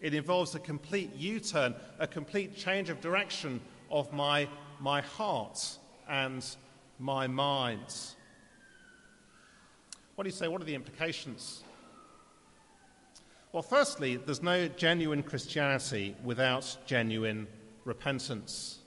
It 0.00 0.14
involves 0.14 0.54
a 0.54 0.58
complete 0.58 1.14
U 1.16 1.40
turn, 1.40 1.74
a 1.98 2.06
complete 2.06 2.56
change 2.56 2.90
of 2.90 3.00
direction 3.00 3.60
of 3.90 4.12
my, 4.12 4.48
my 4.80 5.00
heart 5.00 5.78
and 6.08 6.44
my 6.98 7.26
mind. 7.26 7.94
What 10.14 10.22
do 10.22 10.28
you 10.28 10.36
say? 10.36 10.46
What 10.46 10.60
are 10.60 10.64
the 10.64 10.76
implications? 10.76 11.64
Well, 13.52 13.62
firstly, 13.62 14.16
there's 14.16 14.42
no 14.42 14.68
genuine 14.68 15.24
Christianity 15.24 16.14
without 16.22 16.76
genuine 16.86 17.48
repentance. 17.84 18.78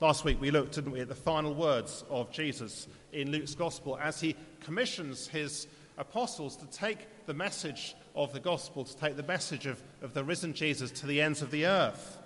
Last 0.00 0.24
week 0.24 0.40
we 0.40 0.50
looked, 0.50 0.76
didn't 0.76 0.92
we, 0.92 1.00
at 1.00 1.08
the 1.08 1.14
final 1.14 1.54
words 1.54 2.04
of 2.08 2.30
Jesus 2.30 2.86
in 3.12 3.30
Luke's 3.30 3.54
Gospel 3.54 3.98
as 4.00 4.20
he 4.20 4.36
commissions 4.60 5.28
his 5.28 5.66
apostles 5.98 6.56
to 6.56 6.66
take 6.66 7.26
the 7.26 7.34
message 7.34 7.94
of 8.14 8.32
the 8.32 8.40
Gospel, 8.40 8.84
to 8.84 8.96
take 8.96 9.16
the 9.16 9.22
message 9.22 9.66
of, 9.66 9.82
of 10.00 10.14
the 10.14 10.24
risen 10.24 10.54
Jesus 10.54 10.90
to 10.92 11.06
the 11.06 11.20
ends 11.20 11.42
of 11.42 11.50
the 11.50 11.66
earth. 11.66 12.16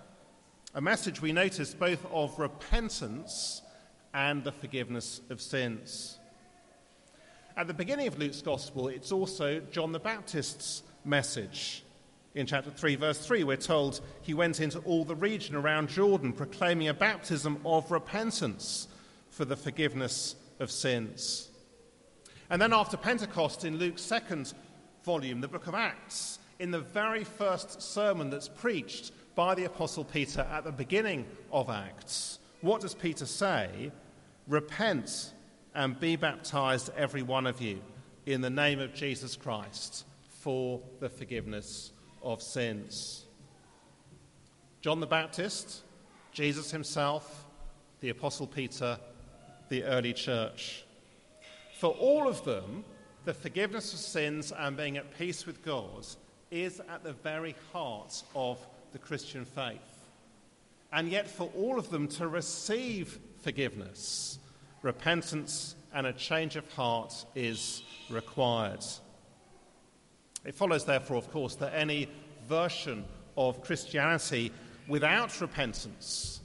A 0.75 0.80
message 0.80 1.20
we 1.20 1.32
notice 1.32 1.75
both 1.75 2.06
of 2.12 2.38
repentance 2.38 3.62
and 4.14 4.44
the 4.44 4.52
forgiveness 4.52 5.20
of 5.28 5.40
sins. 5.40 6.18
At 7.54 7.66
the 7.66 7.75
beginning 7.75 8.06
of 8.06 8.18
Luke's 8.18 8.40
Gospel, 8.40 8.88
it's 8.88 9.12
also 9.12 9.61
John 9.71 9.92
the 9.92 9.99
Baptist's 9.99 10.82
message. 11.04 11.85
In 12.35 12.47
chapter 12.47 12.71
3, 12.71 12.97
verse 12.97 13.18
3, 13.18 13.44
we're 13.44 13.56
told 13.56 14.00
he 14.23 14.32
went 14.32 14.61
into 14.61 14.78
all 14.80 15.04
the 15.04 15.14
region 15.14 15.54
around 15.54 15.90
Jordan 15.90 16.32
proclaiming 16.32 16.88
a 16.88 16.94
baptism 16.94 17.61
of 17.66 17.90
repentance 17.90 18.88
for 19.28 19.44
the 19.44 19.56
forgiveness 19.56 20.35
of 20.61 20.71
sins. 20.71 21.50
And 22.49 22.61
then 22.61 22.73
after 22.73 22.97
Pentecost, 22.97 23.66
in 23.66 23.76
Luke's 23.76 24.02
second 24.02 24.54
volume, 25.04 25.42
the 25.42 25.49
book 25.49 25.66
of 25.66 25.75
Acts, 25.75 26.38
in 26.59 26.71
the 26.71 26.80
very 26.80 27.25
first 27.25 27.82
sermon 27.82 28.30
that's 28.30 28.49
preached, 28.49 29.12
by 29.35 29.54
the 29.54 29.64
Apostle 29.64 30.04
Peter 30.04 30.42
at 30.52 30.64
the 30.64 30.73
beginning 30.73 31.26
of 31.50 31.68
Acts. 31.71 32.38
What 32.61 32.80
does 32.80 32.94
Peter 32.94 33.26
say? 33.26 33.90
Repent 34.47 35.32
and 35.75 35.99
be 35.99 36.17
baptized, 36.17 36.91
every 36.97 37.23
one 37.23 37.47
of 37.47 37.61
you, 37.61 37.81
in 38.26 38.41
the 38.41 38.50
name 38.50 38.79
of 38.79 38.95
Jesus 38.95 39.37
Christ 39.37 40.05
for 40.43 40.81
the 40.99 41.09
forgiveness 41.09 41.93
of 42.23 42.43
sins. 42.43 43.25
John 44.81 44.99
the 44.99 45.07
Baptist, 45.07 45.83
Jesus 46.33 46.71
himself, 46.73 47.47
the 48.00 48.09
Apostle 48.09 48.49
Peter, 48.49 48.99
the 49.69 49.85
early 49.85 50.12
church. 50.12 50.85
For 51.79 51.93
all 51.93 52.26
of 52.26 52.45
them, 52.45 52.85
the 53.25 53.35
forgiveness 53.35 53.93
of 53.93 54.00
sins 54.00 54.52
and 54.57 54.76
being 54.76 54.97
at 54.97 55.17
peace 55.17 55.47
with 55.47 55.62
God 55.62 56.05
is 56.50 56.81
at 56.81 57.05
the 57.05 57.12
very 57.12 57.55
heart 57.73 58.23
of 58.35 58.59
the 58.93 58.99
Christian 58.99 59.45
faith. 59.45 59.79
And 60.93 61.09
yet, 61.09 61.29
for 61.29 61.50
all 61.57 61.79
of 61.79 61.88
them 61.91 62.09
to 62.09 62.26
receive 62.26 63.19
forgiveness, 63.41 64.38
repentance 64.83 65.77
and 65.95 66.07
a 66.07 66.12
change 66.12 66.57
of 66.57 66.71
heart 66.73 67.25
is 67.35 67.83
required. 68.11 68.85
It 70.45 70.55
follows, 70.55 70.85
therefore, 70.85 71.17
of 71.17 71.31
course, 71.31 71.55
that 71.57 71.73
any 71.75 72.09
version 72.49 73.05
of 73.37 73.62
Christianity 73.62 74.53
without 74.89 75.41
repentance 75.41 76.41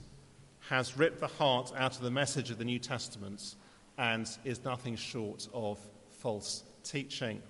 has 0.68 0.96
ripped 0.96 1.20
the 1.20 1.26
heart 1.26 1.72
out 1.76 1.96
of 1.96 2.02
the 2.02 2.10
message 2.10 2.50
of 2.50 2.58
the 2.58 2.64
New 2.64 2.78
Testament 2.78 3.56
and 3.96 4.28
is 4.44 4.64
nothing 4.64 4.94
short 4.96 5.48
of 5.52 5.78
false 6.10 6.62
teaching. 6.84 7.42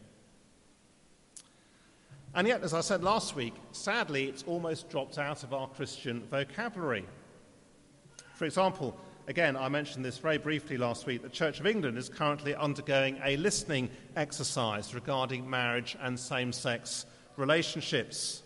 And 2.34 2.46
yet, 2.46 2.62
as 2.62 2.74
I 2.74 2.80
said 2.80 3.02
last 3.02 3.34
week, 3.34 3.54
sadly, 3.72 4.26
it's 4.26 4.44
almost 4.44 4.88
dropped 4.90 5.18
out 5.18 5.42
of 5.42 5.52
our 5.52 5.68
Christian 5.68 6.22
vocabulary. 6.30 7.04
For 8.34 8.44
example, 8.44 8.98
again, 9.28 9.58
I 9.58 9.68
mentioned 9.68 10.04
this 10.04 10.16
very 10.16 10.38
briefly 10.38 10.78
last 10.78 11.04
week, 11.04 11.22
the 11.22 11.28
Church 11.28 11.60
of 11.60 11.66
England 11.66 11.98
is 11.98 12.08
currently 12.08 12.54
undergoing 12.54 13.20
a 13.22 13.36
listening 13.36 13.90
exercise 14.16 14.94
regarding 14.94 15.48
marriage 15.48 15.96
and 16.00 16.18
same 16.18 16.50
sex 16.50 17.04
relationships. 17.36 18.42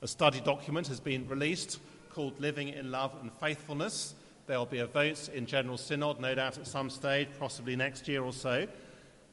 A 0.00 0.08
study 0.08 0.40
document 0.40 0.88
has 0.88 1.00
been 1.00 1.28
released 1.28 1.80
called 2.10 2.40
Living 2.40 2.70
in 2.70 2.90
Love 2.90 3.14
and 3.20 3.30
Faithfulness. 3.30 4.14
There 4.46 4.58
will 4.58 4.64
be 4.64 4.78
a 4.78 4.86
vote 4.86 5.28
in 5.28 5.44
General 5.44 5.76
Synod, 5.76 6.18
no 6.18 6.34
doubt 6.34 6.56
at 6.56 6.66
some 6.66 6.88
stage, 6.88 7.28
possibly 7.38 7.76
next 7.76 8.08
year 8.08 8.22
or 8.22 8.32
so. 8.32 8.66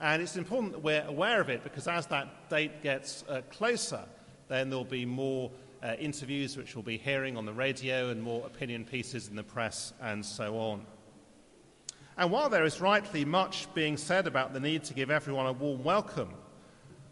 And 0.02 0.22
it's 0.22 0.36
important 0.36 0.74
that 0.74 0.84
we're 0.84 1.06
aware 1.08 1.40
of 1.40 1.50
it 1.50 1.64
because 1.64 1.88
as 1.88 2.08
that 2.08 2.50
date 2.50 2.84
gets 2.84 3.24
uh, 3.30 3.42
closer, 3.50 4.04
then 4.50 4.70
there'll 4.70 4.84
be 4.84 5.06
more 5.06 5.50
uh, 5.84 5.96
interviews 6.00 6.56
which 6.56 6.76
we'll 6.76 6.84
be 6.84 6.98
hearing 6.98 7.36
on 7.36 7.46
the 7.46 7.54
radio 7.54 8.10
and 8.10 8.24
more 8.24 8.46
opinion 8.46 8.86
pieces 8.86 9.28
in 9.28 9.36
the 9.36 9.44
press 9.44 9.94
and 10.02 10.26
so 10.26 10.58
on. 10.58 10.86
And 12.18 12.32
while 12.32 12.50
there 12.50 12.64
is 12.64 12.80
rightly 12.80 13.26
much 13.26 13.74
being 13.74 13.98
said 13.98 14.28
about 14.28 14.54
the 14.54 14.60
need 14.60 14.84
to 14.86 14.94
give 14.94 15.12
everyone 15.12 15.48
a 15.48 15.52
warm 15.52 15.84
welcome, 15.84 16.34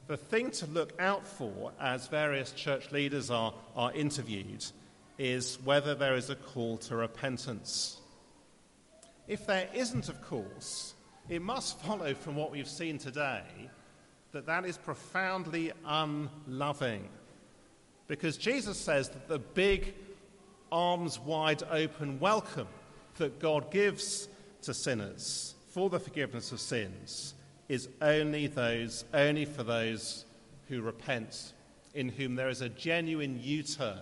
the 0.07 0.17
thing 0.17 0.51
to 0.51 0.65
look 0.67 0.93
out 0.99 1.27
for 1.27 1.71
as 1.79 2.07
various 2.07 2.51
church 2.51 2.91
leaders 2.91 3.29
are, 3.31 3.53
are 3.75 3.91
interviewed 3.93 4.63
is 5.17 5.59
whether 5.63 5.95
there 5.95 6.15
is 6.15 6.29
a 6.29 6.35
call 6.35 6.77
to 6.77 6.95
repentance. 6.95 7.99
If 9.27 9.45
there 9.45 9.69
isn't, 9.73 10.09
of 10.09 10.21
course, 10.21 10.93
it 11.29 11.41
must 11.41 11.79
follow 11.81 12.13
from 12.13 12.35
what 12.35 12.51
we've 12.51 12.67
seen 12.67 12.97
today 12.97 13.43
that 14.31 14.45
that 14.45 14.65
is 14.65 14.77
profoundly 14.77 15.71
unloving. 15.85 17.09
Because 18.11 18.35
Jesus 18.35 18.77
says 18.77 19.07
that 19.07 19.29
the 19.29 19.39
big, 19.39 19.93
arms 20.69 21.17
wide 21.17 21.63
open 21.71 22.19
welcome 22.19 22.67
that 23.15 23.39
God 23.39 23.71
gives 23.71 24.27
to 24.63 24.73
sinners 24.73 25.55
for 25.69 25.89
the 25.89 25.97
forgiveness 25.97 26.51
of 26.51 26.59
sins 26.59 27.35
is 27.69 27.87
only 28.01 28.47
those, 28.47 29.05
only 29.13 29.45
for 29.45 29.63
those 29.63 30.25
who 30.67 30.81
repent, 30.81 31.53
in 31.93 32.09
whom 32.09 32.35
there 32.35 32.49
is 32.49 32.59
a 32.59 32.67
genuine 32.67 33.39
U 33.41 33.63
turn 33.63 34.01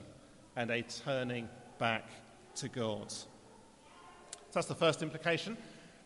and 0.55 0.71
a 0.71 0.81
turning 0.81 1.47
back 1.77 2.09
to 2.55 2.67
God. 2.67 3.11
So 3.11 3.27
that's 4.55 4.65
the 4.65 4.73
first 4.73 5.03
implication. 5.03 5.55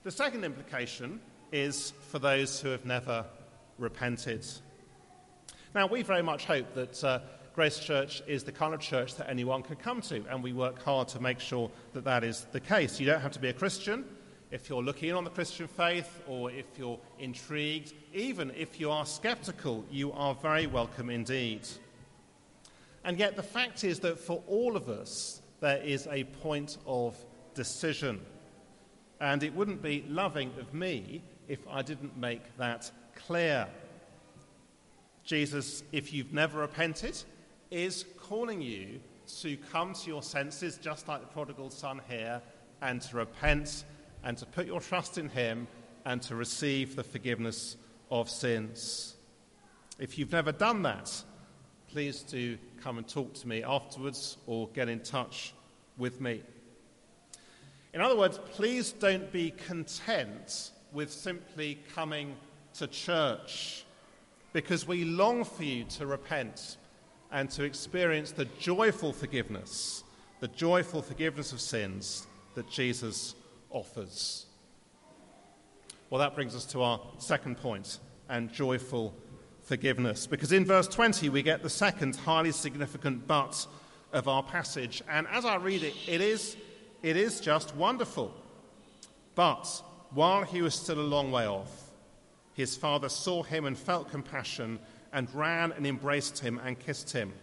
The 0.04 0.12
second 0.12 0.44
implication 0.44 1.22
is 1.54 1.94
for 2.12 2.20
those 2.20 2.60
who 2.60 2.68
have 2.68 2.84
never 2.84 3.24
repented. 3.78 4.46
Now, 5.74 5.88
we 5.88 6.02
very 6.02 6.22
much 6.22 6.44
hope 6.44 6.74
that 6.76 7.02
uh, 7.02 7.20
Grace 7.54 7.78
Church 7.78 8.24
is 8.26 8.44
the 8.44 8.52
kind 8.52 8.74
of 8.74 8.80
church 8.80 9.14
that 9.16 9.30
anyone 9.30 9.62
can 9.62 9.76
come 9.76 10.02
to, 10.02 10.26
and 10.28 10.42
we 10.42 10.54
work 10.54 10.82
hard 10.82 11.08
to 11.10 11.20
make 11.20 11.40
sure 11.40 11.70
that 11.94 12.04
that 12.04 12.24
is 12.24 12.48
the 12.52 12.60
case. 12.60 13.00
You 13.00 13.06
don't 13.06 13.22
have 13.22 13.34
to 13.34 13.40
be 13.40 13.50
a 13.50 13.54
Christian. 13.54 14.06
If 14.50 14.70
you're 14.70 14.82
looking 14.82 15.10
in 15.10 15.16
on 15.16 15.24
the 15.24 15.30
Christian 15.30 15.68
faith, 15.68 16.20
or 16.28 16.50
if 16.50 16.66
you're 16.80 17.00
intrigued, 17.20 17.94
even 18.12 18.52
if 18.58 18.80
you 18.80 18.90
are 18.90 19.06
skeptical, 19.06 19.86
you 19.92 20.12
are 20.14 20.34
very 20.34 20.66
welcome 20.66 21.12
indeed. 21.12 21.68
And 23.04 23.20
yet, 23.20 23.36
the 23.36 23.44
fact 23.44 23.84
is 23.84 24.00
that 24.00 24.18
for 24.18 24.42
all 24.48 24.76
of 24.76 24.90
us, 24.90 25.44
there 25.60 25.78
is 25.78 26.08
a 26.10 26.24
point 26.24 26.80
of 26.88 27.16
decision. 27.54 28.20
And 29.22 29.44
it 29.44 29.54
wouldn't 29.54 29.84
be 29.84 30.04
loving 30.10 30.52
of 30.60 30.74
me 30.74 31.22
if 31.48 31.60
I 31.70 31.84
didn't 31.84 32.18
make 32.18 32.58
that 32.58 32.90
clear. 33.14 33.68
Jesus, 35.24 35.84
if 35.92 36.12
you've 36.12 36.34
never 36.34 36.62
repented, 36.62 37.24
is 37.74 38.06
calling 38.20 38.62
you 38.62 39.00
to 39.42 39.58
come 39.72 39.94
to 39.94 40.08
your 40.08 40.22
senses, 40.22 40.78
just 40.78 41.08
like 41.08 41.22
the 41.22 41.28
prodigal 41.28 41.72
son 41.72 42.00
here, 42.08 42.40
and 42.82 43.02
to 43.02 43.18
repent 43.18 43.84
and 44.24 44.38
to 44.38 44.46
put 44.46 44.68
your 44.68 44.80
trust 44.80 45.18
in 45.18 45.28
him 45.28 45.68
and 46.06 46.22
to 46.22 46.36
receive 46.36 46.96
the 46.96 47.04
forgiveness 47.04 47.76
of 48.12 48.30
sins. 48.30 49.16
If 49.98 50.20
you've 50.20 50.32
never 50.32 50.52
done 50.52 50.84
that, 50.84 51.12
please 51.88 52.22
do 52.22 52.60
come 52.82 53.00
and 53.00 53.08
talk 53.08 53.34
to 53.34 53.48
me 53.48 53.64
afterwards 53.64 54.38
or 54.46 54.68
get 54.70 54.88
in 54.88 55.00
touch 55.00 55.54
with 55.98 56.22
me. 56.22 56.44
In 57.94 58.02
other 58.02 58.18
words, 58.18 58.40
please 58.52 58.92
don't 58.92 59.32
be 59.32 59.52
content 59.52 60.72
with 60.92 61.12
simply 61.12 61.80
coming 61.96 62.36
to 62.76 62.86
church 62.88 63.86
because 64.52 64.88
we 64.88 65.06
long 65.06 65.44
for 65.44 65.64
you 65.64 65.86
to 65.86 66.06
repent 66.06 66.78
and 67.34 67.50
to 67.50 67.64
experience 67.64 68.32
the 68.32 68.46
joyful 68.60 69.12
forgiveness, 69.12 70.04
the 70.40 70.48
joyful 70.48 71.02
forgiveness 71.02 71.52
of 71.52 71.60
sins 71.60 72.28
that 72.54 72.70
Jesus 72.70 73.34
offers. 73.72 74.46
Well, 76.10 76.20
that 76.20 76.36
brings 76.36 76.56
us 76.56 76.64
to 76.66 76.84
our 76.84 77.02
second 77.18 77.58
point 77.58 77.98
and 78.30 78.54
joyful 78.54 79.16
forgiveness. 79.64 80.28
Because 80.28 80.52
in 80.52 80.64
verse 80.64 80.88
20, 80.88 81.30
we 81.30 81.42
get 81.42 81.64
the 81.64 81.70
second 81.72 82.16
highly 82.16 82.52
significant 82.52 83.26
but 83.28 83.66
of 84.12 84.28
our 84.28 84.44
passage. 84.44 85.02
And 85.10 85.28
as 85.32 85.44
I 85.44 85.56
read 85.56 85.82
it, 85.82 85.96
it 86.08 86.22
is, 86.22 86.56
it 87.02 87.18
is 87.18 87.42
just 87.42 87.76
wonderful. 87.76 88.32
But 89.34 89.82
while 90.12 90.44
he 90.44 90.62
was 90.62 90.76
still 90.76 91.00
a 91.00 91.02
long 91.02 91.32
way 91.32 91.48
off, 91.48 91.90
his 92.54 92.76
father 92.76 93.10
saw 93.10 93.42
him 93.42 93.66
and 93.66 93.76
felt 93.76 94.12
compassion 94.12 94.78
and 95.14 95.34
ran 95.34 95.72
and 95.72 95.86
embraced 95.86 96.40
him 96.40 96.60
and 96.64 96.80
kissed 96.80 97.12
him. 97.14 97.34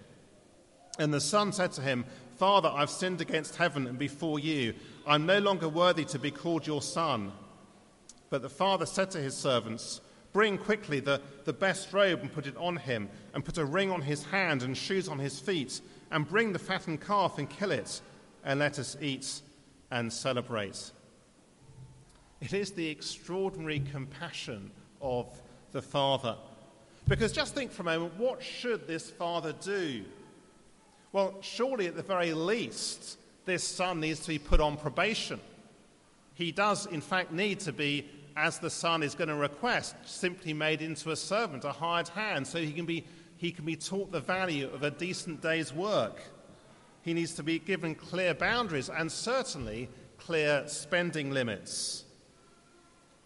And 0.99 1.15
the 1.15 1.21
son 1.21 1.53
said 1.53 1.73
to 1.73 1.83
him, 1.83 2.05
Father, 2.37 2.71
I've 2.75 2.91
sinned 2.91 3.21
against 3.21 3.57
heaven 3.57 3.87
and 3.87 3.99
before 3.99 4.39
you. 4.39 4.75
I'm 5.07 5.27
no 5.27 5.39
longer 5.39 5.69
worthy 5.69 6.05
to 6.07 6.19
be 6.19 6.31
called 6.31 6.67
your 6.67 6.83
son. 6.83 7.33
But 8.31 8.43
the 8.43 8.49
father 8.49 8.87
said 8.87 9.11
to 9.13 9.19
his 9.19 9.37
servants, 9.37 10.01
Bring 10.33 10.59
quickly 10.59 11.01
the, 11.01 11.21
the 11.45 11.53
best 11.53 11.93
robe 11.93 12.21
and 12.21 12.33
put 12.33 12.47
it 12.47 12.57
on 12.57 12.77
him, 12.77 13.09
and 13.35 13.45
put 13.45 13.59
a 13.59 13.65
ring 13.65 13.91
on 13.91 14.03
his 14.03 14.25
hand 14.25 14.63
and 14.63 14.77
shoes 14.77 15.09
on 15.09 15.19
his 15.19 15.41
feet, 15.41 15.81
and 16.11 16.29
bring 16.29 16.53
the 16.53 16.59
fattened 16.59 17.01
calf 17.01 17.39
and 17.39 17.51
kill 17.51 17.73
it, 17.73 18.01
and 18.45 18.61
let 18.61 18.79
us 18.79 18.97
eat 19.01 19.43
and 19.91 20.13
celebrate. 20.13 20.93
It 22.41 22.53
is 22.53 22.71
the 22.71 22.89
extraordinary 22.89 23.81
compassion 23.81 24.71
of 25.03 25.27
the 25.73 25.83
Father. 25.83 26.37
Because 27.11 27.33
just 27.33 27.57
think 27.57 27.73
for 27.73 27.83
a 27.83 27.87
moment 27.87 28.17
what 28.19 28.41
should 28.41 28.87
this 28.87 29.11
Father 29.11 29.53
do? 29.53 30.05
Well, 31.11 31.35
surely 31.41 31.89
at 31.89 31.97
the 31.97 32.05
very 32.05 32.33
least, 32.33 33.19
this 33.45 33.65
Son 33.65 33.99
needs 33.99 34.21
to 34.21 34.29
be 34.29 34.39
put 34.39 34.61
on 34.61 34.77
probation. 34.77 35.41
He 36.35 36.53
does, 36.53 36.87
in 36.87 37.01
fact, 37.01 37.33
need 37.33 37.59
to 37.61 37.73
be 37.73 38.07
as 38.37 38.61
the 38.61 38.71
son 38.71 39.03
is 39.03 39.17
going 39.17 39.27
to 39.29 39.35
request, 39.35 39.97
simply 40.05 40.53
made 40.53 40.83
into 40.83 41.11
a 41.11 41.17
servant, 41.17 41.65
a 41.65 41.73
hired 41.73 42.07
hand, 42.07 42.47
so 42.47 42.61
he 42.61 42.71
can 42.71 42.87
be, 42.87 43.05
he 43.39 43.51
can 43.51 43.65
be 43.65 43.75
taught 43.75 44.13
the 44.13 44.21
value 44.21 44.71
of 44.73 44.85
a 44.85 44.91
decent 44.93 45.43
day's 45.43 45.75
work. 45.75 46.23
He 47.03 47.13
needs 47.13 47.35
to 47.35 47.43
be 47.43 47.59
given 47.59 47.97
clear 47.97 48.35
boundaries 48.35 48.89
and 48.89 49.11
certainly 49.11 49.89
clear 50.17 50.63
spending 50.69 51.33
limits. 51.33 52.05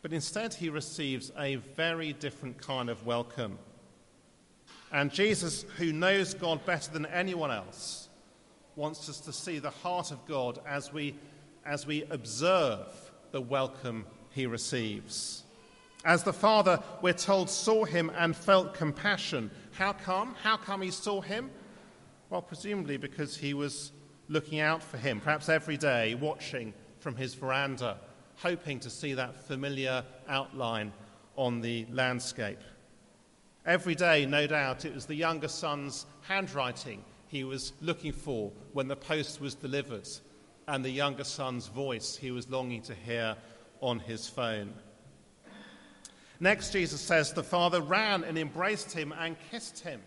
But 0.01 0.15
instead, 0.15 0.55
he 0.55 0.71
receives 0.71 1.33
a 1.39 1.57
very 1.57 2.15
different 2.15 2.57
kind 2.57 2.89
of 2.89 3.05
welcome. 3.05 3.59
And 4.95 5.13
Jesus, 5.13 5.65
who 5.77 5.93
knows 5.93 6.35
God 6.35 6.65
better 6.65 6.93
than 6.93 7.05
anyone 7.07 7.51
else, 7.51 8.09
wants 8.77 9.09
us 9.09 9.19
to 9.23 9.33
see 9.33 9.59
the 9.59 9.71
heart 9.71 10.13
of 10.13 10.25
God 10.25 10.61
as 10.65 10.93
we, 10.93 11.17
as 11.67 11.85
we 11.85 12.05
observe 12.11 12.87
the 13.33 13.41
welcome 13.41 14.07
he 14.31 14.47
receives. 14.47 15.43
As 16.05 16.23
the 16.23 16.33
father, 16.33 16.81
we're 17.03 17.13
told, 17.13 17.51
saw 17.51 17.85
him 17.85 18.09
and 18.17 18.37
felt 18.37 18.73
compassion. 18.73 19.51
How 19.73 19.95
come? 19.95 20.37
How 20.41 20.57
come 20.57 20.81
he 20.81 20.93
saw 20.93 21.21
him? 21.21 21.51
Well, 22.31 22.43
presumably 22.43 22.97
because 22.97 23.37
he 23.37 23.53
was 23.53 23.91
looking 24.29 24.61
out 24.61 24.81
for 24.81 24.97
him, 24.97 25.21
perhaps 25.21 25.49
every 25.49 25.77
day, 25.77 26.15
watching 26.15 26.73
from 27.01 27.17
his 27.17 27.35
veranda, 27.35 27.99
hoping 28.37 28.79
to 28.79 28.91
see 28.91 29.15
that 29.15 29.35
familiar 29.35 30.05
outline 30.29 30.93
on 31.35 31.63
the 31.63 31.85
landscape. 31.91 32.61
Every 33.67 33.95
day, 33.95 34.27
no 34.27 34.47
doubt, 34.47 34.85
it 34.85 34.95
was 34.95 35.07
the 35.07 35.15
younger 35.15 35.49
son's 35.49 36.05
handwriting 36.23 37.03
he 37.29 37.45
was 37.45 37.73
looking 37.81 38.13
for 38.13 38.53
when 38.75 38.89
the 38.89 38.97
post 38.97 39.41
was 39.41 39.55
delivered, 39.55 40.07
and 40.69 40.85
the 40.85 40.91
younger 40.91 41.25
son's 41.25 41.67
voice 41.69 42.15
he 42.15 42.31
was 42.31 42.49
longing 42.51 42.83
to 42.83 42.95
hear 42.95 43.37
on 43.81 43.99
his 43.99 44.29
phone. 44.29 44.75
Next, 46.41 46.73
Jesus 46.73 47.01
says 47.01 47.33
the 47.33 47.43
father 47.43 47.81
ran 47.81 48.23
and 48.23 48.37
embraced 48.37 48.93
him 48.93 49.15
and 49.19 49.37
kissed 49.51 49.81
him. 49.81 50.01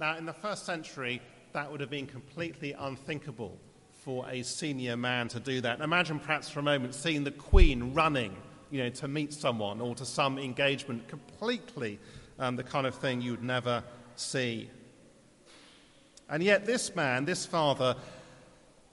Now, 0.00 0.16
in 0.16 0.24
the 0.24 0.32
first 0.32 0.64
century, 0.64 1.20
that 1.52 1.70
would 1.70 1.80
have 1.80 1.90
been 1.90 2.06
completely 2.06 2.72
unthinkable 2.72 3.58
for 4.04 4.28
a 4.28 4.42
senior 4.42 4.96
man 4.96 5.28
to 5.28 5.40
do 5.40 5.60
that. 5.60 5.80
Imagine, 5.80 6.18
perhaps, 6.18 6.48
for 6.48 6.60
a 6.60 6.62
moment, 6.62 6.94
seeing 6.94 7.24
the 7.24 7.30
Queen 7.30 7.94
running, 7.94 8.36
you 8.74 8.82
know, 8.82 8.90
to 8.90 9.06
meet 9.06 9.32
someone 9.32 9.80
or 9.80 9.94
to 9.94 10.04
some 10.04 10.38
engagement, 10.38 11.06
completely 11.06 12.00
um, 12.40 12.56
the 12.56 12.64
kind 12.64 12.86
of 12.86 12.94
thing 12.96 13.20
you'd 13.20 13.42
never 13.42 13.84
see. 14.16 14.68
And 16.28 16.42
yet, 16.42 16.66
this 16.66 16.94
man, 16.96 17.24
this 17.24 17.46
father, 17.46 17.94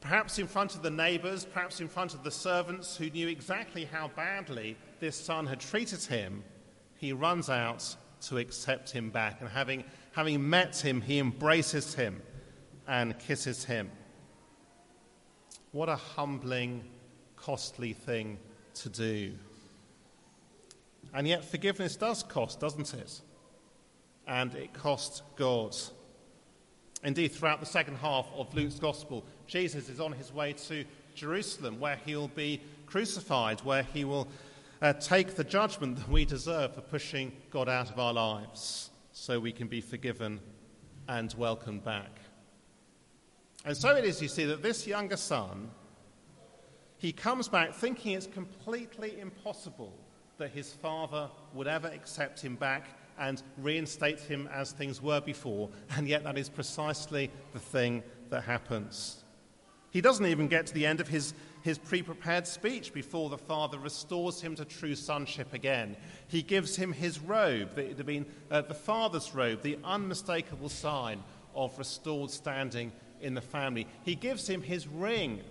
Perhaps 0.01 0.39
in 0.39 0.47
front 0.47 0.73
of 0.73 0.81
the 0.81 0.89
neighbors, 0.89 1.45
perhaps 1.45 1.79
in 1.79 1.87
front 1.87 2.15
of 2.15 2.23
the 2.23 2.31
servants 2.31 2.97
who 2.97 3.11
knew 3.11 3.27
exactly 3.27 3.85
how 3.85 4.07
badly 4.15 4.75
this 4.99 5.15
son 5.15 5.45
had 5.45 5.59
treated 5.59 6.03
him, 6.03 6.43
he 6.97 7.13
runs 7.13 7.51
out 7.51 7.95
to 8.21 8.39
accept 8.39 8.89
him 8.89 9.11
back. 9.11 9.41
And 9.41 9.49
having, 9.49 9.83
having 10.13 10.49
met 10.49 10.75
him, 10.75 11.01
he 11.01 11.19
embraces 11.19 11.93
him 11.93 12.19
and 12.87 13.17
kisses 13.19 13.63
him. 13.63 13.91
What 15.71 15.87
a 15.87 15.95
humbling, 15.95 16.83
costly 17.35 17.93
thing 17.93 18.39
to 18.73 18.89
do. 18.89 19.33
And 21.13 21.27
yet, 21.27 21.43
forgiveness 21.43 21.95
does 21.95 22.23
cost, 22.23 22.59
doesn't 22.59 22.93
it? 22.93 23.21
And 24.27 24.53
it 24.55 24.73
costs 24.73 25.21
God. 25.35 25.75
Indeed, 27.03 27.31
throughout 27.31 27.59
the 27.59 27.65
second 27.65 27.97
half 27.97 28.27
of 28.35 28.53
Luke's 28.53 28.79
Gospel, 28.79 29.25
Jesus 29.47 29.89
is 29.89 29.99
on 29.99 30.13
his 30.13 30.33
way 30.33 30.53
to 30.53 30.85
Jerusalem, 31.15 31.79
where 31.79 31.97
he'll 32.05 32.29
be 32.29 32.61
crucified, 32.85 33.59
where 33.61 33.83
he 33.83 34.05
will 34.05 34.27
uh, 34.81 34.93
take 34.93 35.35
the 35.35 35.43
judgment 35.43 35.97
that 35.97 36.09
we 36.09 36.25
deserve 36.25 36.75
for 36.75 36.81
pushing 36.81 37.31
God 37.49 37.67
out 37.67 37.89
of 37.89 37.99
our 37.99 38.13
lives 38.13 38.89
so 39.11 39.39
we 39.39 39.51
can 39.51 39.67
be 39.67 39.81
forgiven 39.81 40.39
and 41.07 41.33
welcomed 41.37 41.83
back. 41.83 42.19
And 43.65 43.75
so 43.75 43.95
it 43.95 44.05
is, 44.05 44.21
you 44.21 44.27
see, 44.27 44.45
that 44.45 44.63
this 44.63 44.87
younger 44.87 45.17
son, 45.17 45.69
he 46.97 47.11
comes 47.11 47.47
back 47.47 47.73
thinking 47.73 48.13
it's 48.13 48.27
completely 48.27 49.19
impossible 49.19 49.93
that 50.41 50.49
his 50.49 50.73
father 50.73 51.29
would 51.53 51.67
ever 51.67 51.87
accept 51.89 52.41
him 52.41 52.55
back 52.55 52.87
and 53.19 53.43
reinstate 53.59 54.19
him 54.19 54.49
as 54.51 54.71
things 54.71 54.99
were 54.99 55.21
before, 55.21 55.69
and 55.95 56.07
yet 56.07 56.23
that 56.23 56.35
is 56.35 56.49
precisely 56.49 57.29
the 57.53 57.59
thing 57.59 58.01
that 58.31 58.43
happens. 58.43 59.23
He 59.91 60.01
doesn't 60.01 60.25
even 60.25 60.47
get 60.47 60.65
to 60.65 60.73
the 60.73 60.87
end 60.87 60.99
of 60.99 61.07
his, 61.07 61.35
his 61.61 61.77
pre 61.77 62.01
prepared 62.01 62.47
speech 62.47 62.91
before 62.91 63.29
the 63.29 63.37
Father 63.37 63.77
restores 63.77 64.41
him 64.41 64.55
to 64.55 64.65
true 64.65 64.95
sonship 64.95 65.53
again. 65.53 65.95
He 66.27 66.41
gives 66.41 66.75
him 66.75 66.91
his 66.91 67.19
robe, 67.19 67.77
had 67.77 68.03
been 68.03 68.25
uh, 68.49 68.61
the 68.61 68.73
Father's 68.73 69.35
robe, 69.35 69.61
the 69.61 69.77
unmistakable 69.83 70.69
sign 70.69 71.23
of 71.53 71.77
restored 71.77 72.31
standing 72.31 72.91
in 73.21 73.35
the 73.35 73.41
family. 73.41 73.85
He 74.03 74.15
gives 74.15 74.47
him 74.47 74.63
his 74.63 74.87
ring, 74.87 75.41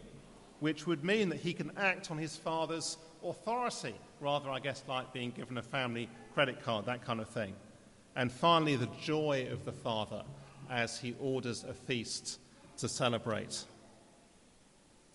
which 0.59 0.89
would 0.89 1.05
mean 1.05 1.29
that 1.29 1.39
he 1.39 1.53
can 1.53 1.71
act 1.77 2.11
on 2.11 2.19
his 2.19 2.37
Father's 2.37 2.99
authority, 3.25 3.95
rather, 4.21 4.51
I 4.51 4.61
guess, 4.61 4.83
like 4.89 5.13
being 5.13 5.31
given 5.31 5.59
a 5.59 5.63
family 5.63 6.09
credit 6.35 6.63
card, 6.63 6.87
that 6.87 7.05
kind 7.05 7.21
of 7.21 7.29
thing. 7.29 7.55
And 8.17 8.31
finally, 8.31 8.77
the 8.77 8.89
joy 9.01 9.49
of 9.51 9.65
the 9.65 9.73
Father 9.73 10.23
as 10.69 10.99
he 10.99 11.15
orders 11.21 11.65
a 11.65 11.75
feast 11.75 12.39
to 12.79 12.89
celebrate. 12.89 13.65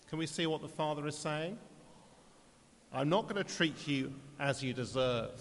Can 0.08 0.18
we 0.18 0.26
see 0.26 0.46
what 0.46 0.62
the 0.62 0.68
Father 0.68 1.06
is 1.06 1.16
saying? 1.16 1.58
I'm 2.92 3.08
not 3.08 3.28
going 3.28 3.42
to 3.42 3.54
treat 3.56 3.86
you 3.88 4.14
as 4.38 4.62
you 4.62 4.72
deserve. 4.72 5.40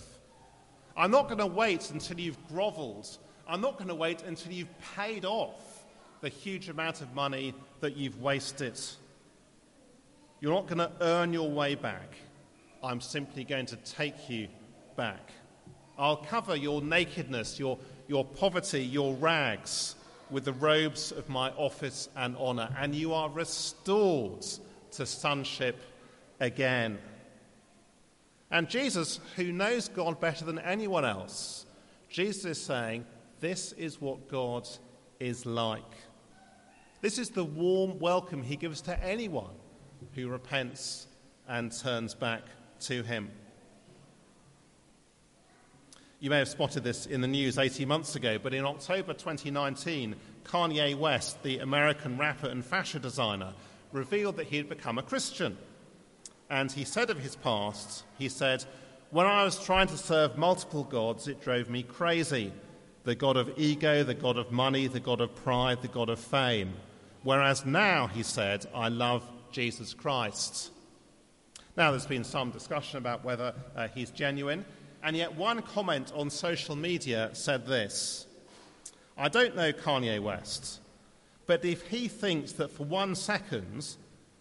I'm 0.97 1.11
not 1.11 1.27
going 1.27 1.39
to 1.39 1.45
wait 1.45 1.91
until 1.91 2.19
you've 2.19 2.47
groveled. 2.47 3.17
I'm 3.47 3.61
not 3.61 3.77
going 3.77 3.89
to 3.89 3.95
wait 3.95 4.23
until 4.23 4.51
you've 4.51 4.73
paid 4.95 5.25
off 5.25 5.85
the 6.21 6.29
huge 6.29 6.69
amount 6.69 7.01
of 7.01 7.13
money 7.13 7.53
that 7.81 7.95
you've 7.95 8.21
wasted. 8.21 8.79
You're 10.39 10.53
not 10.53 10.67
going 10.67 10.79
to 10.79 10.91
earn 11.01 11.33
your 11.33 11.49
way 11.49 11.75
back. 11.75 12.15
I'm 12.85 13.01
simply 13.01 13.43
going 13.43 13.65
to 13.67 13.77
take 13.77 14.29
you 14.29 14.47
back. 14.95 15.31
I'll 15.97 16.17
cover 16.17 16.55
your 16.55 16.83
nakedness, 16.83 17.57
your, 17.57 17.79
your 18.07 18.23
poverty, 18.23 18.83
your 18.83 19.15
rags 19.15 19.95
with 20.29 20.45
the 20.45 20.53
robes 20.53 21.11
of 21.11 21.27
my 21.27 21.49
office 21.51 22.09
and 22.15 22.37
honor, 22.37 22.69
and 22.77 22.93
you 22.93 23.11
are 23.11 23.29
restored 23.31 24.45
to 24.91 25.05
sonship 25.05 25.81
again. 26.39 26.99
And 28.51 28.69
Jesus, 28.69 29.19
who 29.35 29.51
knows 29.51 29.89
God 29.89 30.19
better 30.19 30.45
than 30.45 30.59
anyone 30.59 31.05
else, 31.05 31.65
Jesus 32.07 32.45
is 32.45 32.61
saying, 32.61 33.03
This 33.39 33.71
is 33.71 33.99
what 33.99 34.29
God 34.29 34.69
is 35.19 35.43
like. 35.47 35.81
This 37.01 37.17
is 37.17 37.31
the 37.31 37.45
warm 37.45 37.97
welcome 37.97 38.43
he 38.43 38.55
gives 38.55 38.81
to 38.81 39.03
anyone 39.03 39.55
who 40.13 40.27
repents 40.27 41.07
and 41.47 41.71
turns 41.71 42.13
back 42.13 42.43
to 42.81 43.03
him. 43.03 43.29
You 46.19 46.29
may 46.29 46.39
have 46.39 46.47
spotted 46.47 46.83
this 46.83 47.05
in 47.05 47.21
the 47.21 47.27
news 47.27 47.57
18 47.57 47.87
months 47.87 48.15
ago, 48.15 48.39
but 48.41 48.53
in 48.53 48.65
October 48.65 49.13
2019, 49.13 50.15
Kanye 50.43 50.97
West, 50.97 51.43
the 51.43 51.59
American 51.59 52.17
rapper 52.17 52.47
and 52.47 52.65
fashion 52.65 53.01
designer, 53.01 53.53
revealed 53.91 54.37
that 54.37 54.47
he 54.47 54.57
had 54.57 54.69
become 54.69 54.97
a 54.97 55.03
Christian. 55.03 55.57
And 56.49 56.71
he 56.71 56.83
said 56.83 57.09
of 57.09 57.19
his 57.19 57.35
past, 57.35 58.03
he 58.17 58.29
said, 58.29 58.63
When 59.11 59.25
I 59.25 59.43
was 59.43 59.63
trying 59.63 59.87
to 59.87 59.97
serve 59.97 60.37
multiple 60.37 60.83
gods, 60.83 61.27
it 61.27 61.41
drove 61.41 61.69
me 61.69 61.83
crazy. 61.83 62.53
The 63.03 63.15
God 63.15 63.37
of 63.37 63.51
ego, 63.57 64.03
the 64.03 64.13
God 64.13 64.37
of 64.37 64.51
money, 64.51 64.87
the 64.87 64.99
God 64.99 65.21
of 65.21 65.35
pride, 65.35 65.81
the 65.81 65.87
God 65.87 66.09
of 66.09 66.19
fame. 66.19 66.73
Whereas 67.23 67.65
now, 67.65 68.07
he 68.07 68.23
said, 68.23 68.65
I 68.73 68.89
love 68.89 69.23
Jesus 69.51 69.93
Christ. 69.93 70.71
Now, 71.77 71.91
there's 71.91 72.05
been 72.05 72.23
some 72.23 72.51
discussion 72.51 72.97
about 72.97 73.25
whether 73.25 73.53
uh, 73.75 73.89
he's 73.89 74.09
genuine. 74.09 74.63
And 75.03 75.15
yet, 75.15 75.35
one 75.35 75.61
comment 75.61 76.11
on 76.15 76.29
social 76.29 76.75
media 76.75 77.29
said 77.33 77.65
this 77.65 78.25
I 79.17 79.29
don't 79.29 79.55
know 79.55 79.71
Kanye 79.71 80.19
West, 80.21 80.79
but 81.45 81.63
if 81.63 81.87
he 81.87 82.07
thinks 82.07 82.53
that 82.53 82.71
for 82.71 82.85
one 82.85 83.13
second 83.15 83.95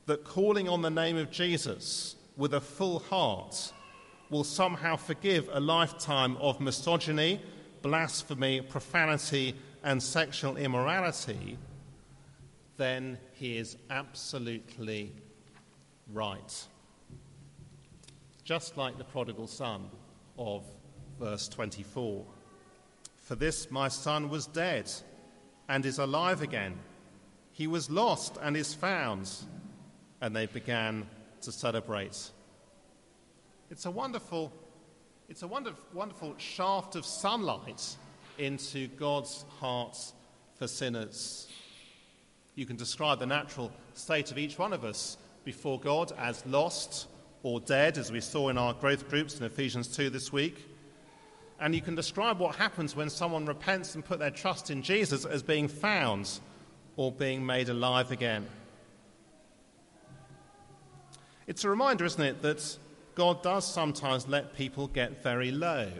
that 0.07 0.25
calling 0.25 0.69
on 0.69 0.83
the 0.83 0.91
name 0.91 1.17
of 1.17 1.31
Jesus 1.31 2.17
with 2.37 2.55
a 2.55 2.61
full 2.61 2.99
heart 2.99 3.73
will 4.31 4.45
somehow 4.45 4.97
forgive 4.97 5.49
a 5.53 5.61
lifetime 5.61 6.37
of 6.39 6.61
misogyny, 6.61 7.41
blasphemy, 7.83 8.61
profanity, 8.61 9.55
and 9.83 10.03
sexual 10.03 10.57
immorality, 10.57 11.59
then 12.77 13.19
he 13.35 13.59
is 13.59 13.77
absolutely 13.91 15.13
right. 16.13 16.67
Just 18.45 18.77
like 18.77 18.99
the 18.99 19.05
prodigal 19.05 19.47
son 19.47 19.89
of 20.39 20.65
verse 21.19 21.49
24. 21.49 22.25
For 23.17 23.35
this 23.35 23.71
my 23.71 23.89
son 23.89 24.29
was 24.29 24.47
dead 24.47 24.91
and 25.69 25.87
is 25.87 25.99
alive 25.99 26.43
again. 26.43 26.79
He 27.53 27.67
was 27.67 27.89
lost 27.89 28.37
and 28.43 28.55
is 28.55 28.75
found. 28.75 29.31
And 30.21 30.37
they 30.37 30.47
began 30.47 31.07
to 31.41 31.53
celebrate. 31.53 32.31
It's 33.71 33.87
a 33.87 33.91
wonderful, 33.91 34.53
it's 35.29 35.43
a 35.43 35.49
wonderful, 35.49 35.83
wonderful 35.95 36.35
shaft 36.37 36.97
of 36.97 37.07
sunlight 37.07 37.97
into 38.39 38.89
God's 38.89 39.45
heart 39.59 39.99
for 40.59 40.67
sinners. 40.67 41.49
You 42.57 42.67
can 42.67 42.77
describe 42.77 43.21
the 43.21 43.27
natural 43.27 43.73
state 43.95 44.31
of 44.31 44.39
each 44.39 44.59
one 44.59 44.73
of 44.73 44.85
us 44.85 45.17
before 45.45 45.81
God 45.81 46.13
as 46.19 46.45
lost 46.47 47.09
or 47.45 47.61
dead, 47.61 47.99
as 47.99 48.11
we 48.11 48.21
saw 48.21 48.49
in 48.49 48.57
our 48.57 48.73
growth 48.73 49.09
groups 49.09 49.39
in 49.39 49.45
Ephesians 49.45 49.87
2 49.87 50.09
this 50.09 50.33
week. 50.33 50.67
And 51.61 51.75
you 51.75 51.83
can 51.83 51.95
describe 51.95 52.41
what 52.41 52.57
happens 52.57 52.97
when 52.97 53.11
someone 53.11 53.45
repents 53.45 53.95
and 53.95 54.05
put 54.05 54.19
their 54.19 54.31
trust 54.31 54.71
in 54.71 54.83
Jesus 54.83 55.27
as 55.27 55.43
being 55.43 55.69
found 55.69 56.41
or 56.97 57.13
being 57.13 57.45
made 57.45 57.69
alive 57.69 58.11
again. 58.11 58.47
It's 61.47 61.65
a 61.65 61.69
reminder, 61.69 62.07
isn't 62.07 62.23
it, 62.23 62.41
that 62.41 62.79
God 63.15 63.43
does 63.43 63.71
sometimes 63.71 64.27
let 64.27 64.57
people 64.57 64.89
get 64.89 65.23
very 65.23 65.51
low, 65.51 65.91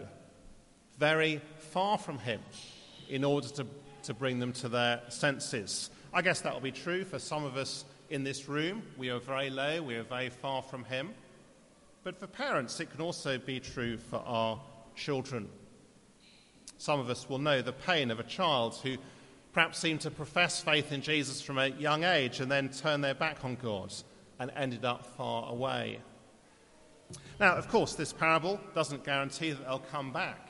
very 0.97 1.41
far 1.59 1.99
from 1.99 2.17
Him, 2.17 2.41
in 3.07 3.23
order 3.23 3.47
to, 3.49 3.67
to 4.03 4.15
bring 4.15 4.39
them 4.39 4.51
to 4.53 4.67
their 4.67 5.01
senses. 5.09 5.91
I 6.11 6.23
guess 6.23 6.41
that 6.41 6.53
will 6.55 6.61
be 6.61 6.71
true 6.71 7.05
for 7.05 7.19
some 7.19 7.45
of 7.45 7.55
us 7.55 7.85
in 8.09 8.23
this 8.23 8.49
room. 8.49 8.81
We 8.97 9.09
are 9.11 9.19
very 9.19 9.51
low, 9.51 9.83
we 9.83 9.95
are 9.95 10.03
very 10.03 10.29
far 10.29 10.63
from 10.63 10.83
Him. 10.85 11.11
But 12.05 12.19
for 12.19 12.27
parents, 12.27 12.79
it 12.79 12.91
can 12.91 13.01
also 13.01 13.39
be 13.39 13.59
true 13.59 13.97
for 13.97 14.17
our 14.27 14.61
children. 14.95 15.49
Some 16.77 16.99
of 16.99 17.09
us 17.09 17.27
will 17.27 17.39
know 17.39 17.63
the 17.63 17.73
pain 17.73 18.11
of 18.11 18.19
a 18.19 18.23
child 18.23 18.75
who 18.83 18.97
perhaps 19.53 19.79
seemed 19.79 20.01
to 20.01 20.11
profess 20.11 20.61
faith 20.61 20.91
in 20.91 21.01
Jesus 21.01 21.41
from 21.41 21.57
a 21.57 21.69
young 21.69 22.03
age 22.03 22.41
and 22.41 22.51
then 22.51 22.69
turn 22.69 23.01
their 23.01 23.15
back 23.15 23.43
on 23.43 23.55
God 23.55 23.91
and 24.37 24.51
ended 24.55 24.85
up 24.85 25.03
far 25.17 25.49
away. 25.49 25.99
Now, 27.39 27.55
of 27.55 27.69
course, 27.69 27.95
this 27.95 28.13
parable 28.13 28.59
doesn't 28.75 29.03
guarantee 29.03 29.53
that 29.53 29.65
they'll 29.65 29.79
come 29.79 30.13
back, 30.13 30.49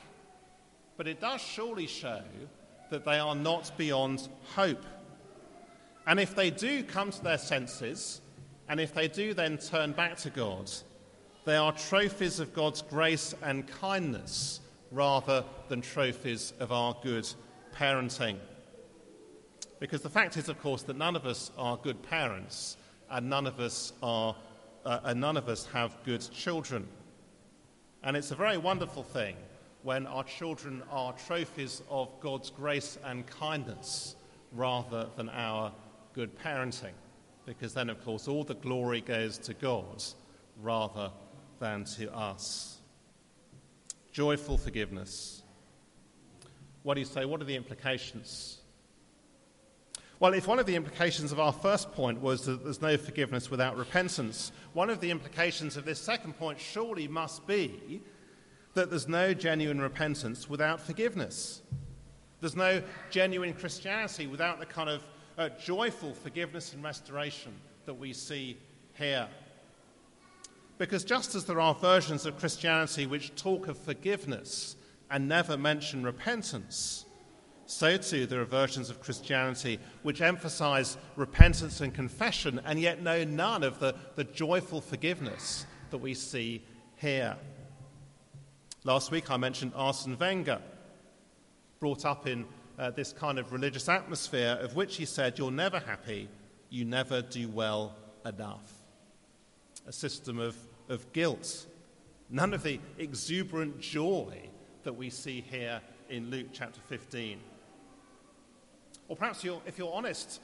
but 0.97 1.07
it 1.07 1.21
does 1.21 1.39
surely 1.39 1.87
show 1.87 2.21
that 2.89 3.05
they 3.05 3.17
are 3.17 3.35
not 3.35 3.71
beyond 3.77 4.27
hope. 4.55 4.83
And 6.05 6.19
if 6.19 6.35
they 6.35 6.49
do 6.49 6.83
come 6.83 7.11
to 7.11 7.23
their 7.23 7.37
senses, 7.37 8.19
and 8.67 8.77
if 8.77 8.93
they 8.93 9.07
do 9.07 9.33
then 9.33 9.57
turn 9.57 9.93
back 9.93 10.17
to 10.17 10.29
God, 10.29 10.69
they 11.45 11.55
are 11.55 11.71
trophies 11.71 12.39
of 12.39 12.53
God's 12.53 12.81
grace 12.81 13.35
and 13.43 13.67
kindness 13.67 14.61
rather 14.91 15.45
than 15.69 15.81
trophies 15.81 16.53
of 16.59 16.71
our 16.71 16.97
good 17.03 17.27
parenting. 17.75 18.37
Because 19.79 20.01
the 20.01 20.09
fact 20.09 20.37
is, 20.37 20.49
of 20.49 20.59
course, 20.61 20.81
that 20.83 20.97
none 20.97 21.15
of 21.15 21.25
us 21.25 21.51
are 21.57 21.77
good 21.77 22.01
parents 22.01 22.77
and 23.11 23.29
none 23.29 23.45
of 23.45 23.59
us, 23.59 23.93
are, 24.01 24.35
uh, 24.85 25.01
and 25.03 25.21
none 25.21 25.37
of 25.37 25.47
us 25.47 25.67
have 25.67 25.95
good 26.03 26.27
children. 26.31 26.87
And 28.01 28.17
it's 28.17 28.31
a 28.31 28.35
very 28.35 28.57
wonderful 28.57 29.03
thing 29.03 29.35
when 29.83 30.07
our 30.07 30.23
children 30.23 30.81
are 30.89 31.13
trophies 31.13 31.83
of 31.91 32.09
God's 32.21 32.49
grace 32.49 32.97
and 33.05 33.27
kindness 33.27 34.15
rather 34.51 35.07
than 35.15 35.29
our 35.29 35.71
good 36.13 36.35
parenting. 36.39 36.93
Because 37.45 37.75
then, 37.75 37.91
of 37.91 38.03
course, 38.03 38.27
all 38.27 38.43
the 38.43 38.55
glory 38.55 39.01
goes 39.01 39.37
to 39.37 39.53
God 39.53 40.03
rather 40.61 41.11
than 41.59 41.85
to 41.85 42.13
us. 42.15 42.77
Joyful 44.11 44.57
forgiveness. 44.57 45.41
What 46.83 46.93
do 46.93 46.99
you 46.99 47.05
say? 47.05 47.25
What 47.25 47.41
are 47.41 47.45
the 47.45 47.55
implications? 47.55 48.59
Well, 50.19 50.33
if 50.33 50.47
one 50.47 50.59
of 50.59 50.65
the 50.65 50.75
implications 50.75 51.33
of 51.33 51.39
our 51.39 51.51
first 51.51 51.91
point 51.91 52.21
was 52.21 52.45
that 52.45 52.63
there's 52.63 52.81
no 52.81 52.95
forgiveness 52.95 53.51
without 53.51 53.75
repentance, 53.75 54.53
one 54.73 54.89
of 54.89 55.01
the 55.01 55.11
implications 55.11 55.75
of 55.75 55.83
this 55.83 55.99
second 55.99 56.37
point 56.37 56.59
surely 56.59 57.07
must 57.07 57.45
be 57.45 58.01
that 58.75 58.89
there's 58.89 59.07
no 59.07 59.33
genuine 59.33 59.81
repentance 59.81 60.49
without 60.49 60.79
forgiveness. 60.79 61.61
There's 62.39 62.55
no 62.55 62.81
genuine 63.09 63.53
Christianity 63.53 64.27
without 64.27 64.59
the 64.59 64.65
kind 64.65 64.89
of 64.89 65.03
uh, 65.37 65.49
joyful 65.61 66.13
forgiveness 66.13 66.73
and 66.73 66.83
restoration 66.83 67.53
that 67.85 67.93
we 67.93 68.13
see 68.13 68.57
here. 68.93 69.27
Because 70.77 71.03
just 71.03 71.35
as 71.35 71.45
there 71.45 71.59
are 71.59 71.73
versions 71.73 72.25
of 72.25 72.37
Christianity 72.37 73.05
which 73.05 73.35
talk 73.35 73.67
of 73.67 73.77
forgiveness 73.77 74.75
and 75.09 75.27
never 75.27 75.57
mention 75.57 76.03
repentance, 76.03 77.05
so 77.65 77.97
too 77.97 78.25
there 78.25 78.41
are 78.41 78.45
versions 78.45 78.89
of 78.89 79.01
Christianity 79.01 79.79
which 80.03 80.21
emphasize 80.21 80.97
repentance 81.15 81.81
and 81.81 81.93
confession 81.93 82.59
and 82.65 82.79
yet 82.79 83.01
know 83.01 83.23
none 83.23 83.63
of 83.63 83.79
the, 83.79 83.95
the 84.15 84.25
joyful 84.25 84.81
forgiveness 84.81 85.65
that 85.91 85.97
we 85.97 86.13
see 86.13 86.61
here. 86.97 87.37
Last 88.83 89.11
week 89.11 89.31
I 89.31 89.37
mentioned 89.37 89.71
Arsene 89.75 90.17
Wenger, 90.19 90.61
brought 91.79 92.05
up 92.05 92.27
in 92.27 92.45
uh, 92.77 92.91
this 92.91 93.13
kind 93.13 93.39
of 93.39 93.51
religious 93.51 93.87
atmosphere 93.87 94.57
of 94.61 94.75
which 94.75 94.97
he 94.97 95.05
said, 95.05 95.37
You're 95.39 95.51
never 95.51 95.79
happy, 95.79 96.27
you 96.69 96.85
never 96.85 97.21
do 97.21 97.47
well 97.47 97.95
enough. 98.25 98.74
A 99.87 99.91
system 99.91 100.39
of, 100.39 100.55
of 100.89 101.11
guilt. 101.13 101.67
None 102.29 102.53
of 102.53 102.63
the 102.63 102.79
exuberant 102.97 103.79
joy 103.79 104.49
that 104.83 104.93
we 104.93 105.09
see 105.09 105.41
here 105.49 105.81
in 106.09 106.29
Luke 106.29 106.47
chapter 106.51 106.79
15. 106.87 107.39
Or 109.07 109.15
perhaps 109.15 109.43
you're, 109.43 109.61
if 109.65 109.77
you're 109.77 109.93
honest, 109.93 110.41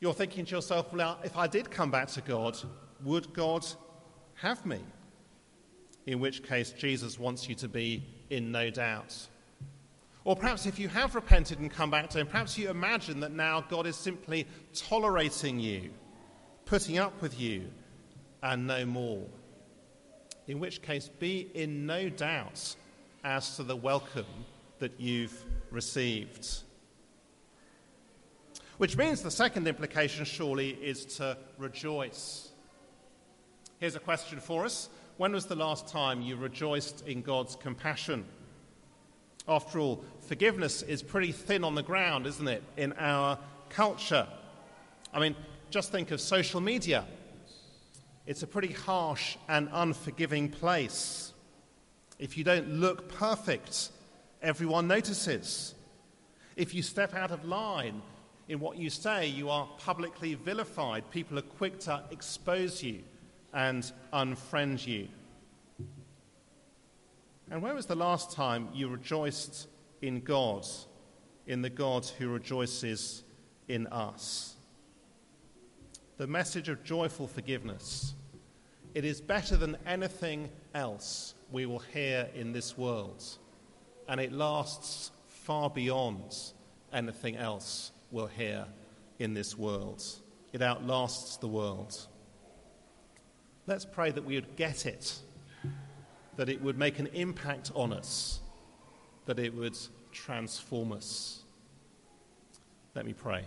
you're 0.00 0.14
thinking 0.14 0.44
to 0.46 0.56
yourself, 0.56 0.92
well, 0.92 1.18
if 1.24 1.36
I 1.36 1.46
did 1.46 1.70
come 1.70 1.90
back 1.90 2.08
to 2.08 2.20
God, 2.20 2.58
would 3.04 3.32
God 3.32 3.66
have 4.34 4.64
me? 4.66 4.80
In 6.06 6.20
which 6.20 6.42
case, 6.42 6.72
Jesus 6.72 7.18
wants 7.18 7.48
you 7.48 7.54
to 7.56 7.68
be 7.68 8.04
in 8.30 8.50
no 8.50 8.70
doubt. 8.70 9.16
Or 10.24 10.36
perhaps 10.36 10.66
if 10.66 10.78
you 10.78 10.88
have 10.88 11.14
repented 11.14 11.58
and 11.58 11.70
come 11.70 11.90
back 11.90 12.10
to 12.10 12.18
Him, 12.18 12.26
perhaps 12.26 12.56
you 12.56 12.70
imagine 12.70 13.20
that 13.20 13.32
now 13.32 13.64
God 13.68 13.86
is 13.86 13.96
simply 13.96 14.46
tolerating 14.74 15.58
you, 15.58 15.90
putting 16.64 16.98
up 16.98 17.20
with 17.20 17.38
you, 17.40 17.68
and 18.42 18.66
no 18.66 18.84
more. 18.84 19.24
In 20.48 20.58
which 20.58 20.82
case, 20.82 21.08
be 21.08 21.48
in 21.54 21.86
no 21.86 22.08
doubt 22.08 22.74
as 23.24 23.56
to 23.56 23.62
the 23.62 23.76
welcome 23.76 24.26
that 24.80 24.98
you've 24.98 25.44
received. 25.70 26.48
Which 28.78 28.96
means 28.96 29.22
the 29.22 29.30
second 29.30 29.68
implication, 29.68 30.24
surely, 30.24 30.70
is 30.70 31.04
to 31.16 31.38
rejoice. 31.58 32.50
Here's 33.78 33.94
a 33.94 34.00
question 34.00 34.40
for 34.40 34.64
us 34.64 34.88
When 35.18 35.32
was 35.32 35.46
the 35.46 35.54
last 35.54 35.86
time 35.86 36.20
you 36.20 36.36
rejoiced 36.36 37.06
in 37.06 37.22
God's 37.22 37.54
compassion? 37.54 38.24
After 39.46 39.78
all, 39.78 40.04
forgiveness 40.20 40.82
is 40.82 41.02
pretty 41.02 41.32
thin 41.32 41.64
on 41.64 41.74
the 41.74 41.82
ground, 41.82 42.26
isn't 42.26 42.46
it, 42.46 42.62
in 42.76 42.92
our 42.94 43.38
culture? 43.68 44.26
I 45.12 45.20
mean, 45.20 45.36
just 45.70 45.90
think 45.92 46.10
of 46.10 46.20
social 46.20 46.60
media. 46.60 47.04
It's 48.26 48.42
a 48.42 48.46
pretty 48.46 48.72
harsh 48.72 49.36
and 49.48 49.68
unforgiving 49.72 50.48
place. 50.48 51.32
If 52.18 52.38
you 52.38 52.44
don't 52.44 52.68
look 52.68 53.08
perfect, 53.08 53.90
everyone 54.40 54.86
notices. 54.86 55.74
If 56.54 56.74
you 56.74 56.82
step 56.82 57.14
out 57.14 57.32
of 57.32 57.44
line, 57.44 58.00
in 58.48 58.60
what 58.60 58.76
you 58.76 58.90
say, 58.90 59.26
you 59.26 59.48
are 59.48 59.68
publicly 59.78 60.34
vilified. 60.34 61.10
People 61.10 61.38
are 61.38 61.42
quick 61.42 61.80
to 61.80 62.02
expose 62.10 62.82
you 62.82 63.00
and 63.52 63.90
unfriend 64.12 64.86
you. 64.86 65.08
And 67.50 67.62
when 67.62 67.74
was 67.74 67.86
the 67.86 67.94
last 67.94 68.32
time 68.32 68.68
you 68.72 68.88
rejoiced 68.88 69.68
in 70.00 70.20
God, 70.20 70.66
in 71.46 71.62
the 71.62 71.70
God 71.70 72.06
who 72.18 72.28
rejoices 72.28 73.24
in 73.68 73.86
us? 73.88 74.54
The 76.22 76.28
message 76.28 76.68
of 76.68 76.84
joyful 76.84 77.26
forgiveness. 77.26 78.14
It 78.94 79.04
is 79.04 79.20
better 79.20 79.56
than 79.56 79.76
anything 79.84 80.50
else 80.72 81.34
we 81.50 81.66
will 81.66 81.80
hear 81.80 82.28
in 82.32 82.52
this 82.52 82.78
world, 82.78 83.24
and 84.08 84.20
it 84.20 84.30
lasts 84.30 85.10
far 85.26 85.68
beyond 85.68 86.36
anything 86.92 87.34
else 87.34 87.90
we'll 88.12 88.28
hear 88.28 88.66
in 89.18 89.34
this 89.34 89.58
world. 89.58 90.04
It 90.52 90.62
outlasts 90.62 91.38
the 91.38 91.48
world. 91.48 92.06
Let's 93.66 93.84
pray 93.84 94.12
that 94.12 94.24
we 94.24 94.36
would 94.36 94.54
get 94.54 94.86
it, 94.86 95.18
that 96.36 96.48
it 96.48 96.62
would 96.62 96.78
make 96.78 97.00
an 97.00 97.08
impact 97.14 97.72
on 97.74 97.92
us, 97.92 98.38
that 99.26 99.40
it 99.40 99.52
would 99.56 99.76
transform 100.12 100.92
us. 100.92 101.42
Let 102.94 103.06
me 103.06 103.12
pray. 103.12 103.44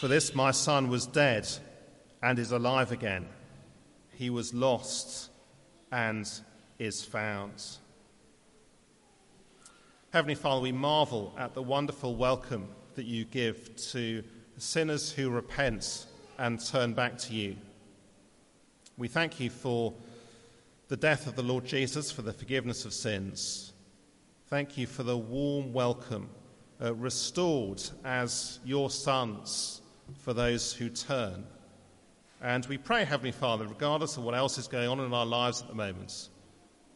For 0.00 0.08
this 0.08 0.34
my 0.34 0.50
son 0.50 0.88
was 0.88 1.06
dead 1.06 1.48
and 2.20 2.38
is 2.38 2.50
alive 2.50 2.90
again. 2.90 3.26
He 4.16 4.28
was 4.28 4.52
lost 4.52 5.30
and 5.92 6.28
is 6.80 7.04
found. 7.04 7.62
Heavenly 10.12 10.34
Father, 10.34 10.62
we 10.62 10.72
marvel 10.72 11.32
at 11.38 11.54
the 11.54 11.62
wonderful 11.62 12.16
welcome 12.16 12.68
that 12.96 13.06
you 13.06 13.24
give 13.24 13.74
to 13.92 14.24
sinners 14.58 15.12
who 15.12 15.30
repent 15.30 16.06
and 16.38 16.64
turn 16.64 16.92
back 16.92 17.16
to 17.18 17.34
you. 17.34 17.56
We 18.98 19.06
thank 19.08 19.38
you 19.38 19.48
for 19.48 19.94
the 20.88 20.96
death 20.96 21.28
of 21.28 21.36
the 21.36 21.42
Lord 21.42 21.64
Jesus, 21.64 22.10
for 22.10 22.22
the 22.22 22.32
forgiveness 22.32 22.84
of 22.84 22.92
sins. 22.92 23.72
Thank 24.48 24.76
you 24.76 24.88
for 24.88 25.04
the 25.04 25.16
warm 25.16 25.72
welcome 25.72 26.28
uh, 26.82 26.94
restored 26.94 27.82
as 28.04 28.58
your 28.64 28.90
sons 28.90 29.82
for 30.18 30.32
those 30.32 30.72
who 30.72 30.88
turn. 30.88 31.44
And 32.40 32.66
we 32.66 32.76
pray, 32.76 33.04
Heavenly 33.04 33.32
Father, 33.32 33.66
regardless 33.66 34.16
of 34.16 34.24
what 34.24 34.34
else 34.34 34.58
is 34.58 34.68
going 34.68 34.88
on 34.88 35.00
in 35.00 35.12
our 35.12 35.26
lives 35.26 35.62
at 35.62 35.68
the 35.68 35.74
moment, 35.74 36.28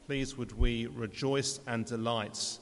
please 0.06 0.36
would 0.36 0.52
we 0.52 0.86
rejoice 0.86 1.60
and 1.66 1.86
delight 1.86 2.58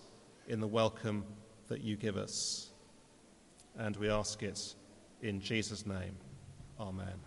in 0.48 0.60
the 0.60 0.66
welcome 0.66 1.24
that 1.68 1.80
you 1.80 1.96
give 1.96 2.16
us. 2.16 2.70
And 3.76 3.96
we 3.96 4.08
ask 4.08 4.42
it 4.42 4.74
in 5.22 5.40
Jesus' 5.40 5.84
name. 5.86 6.16
Amen. 6.78 7.25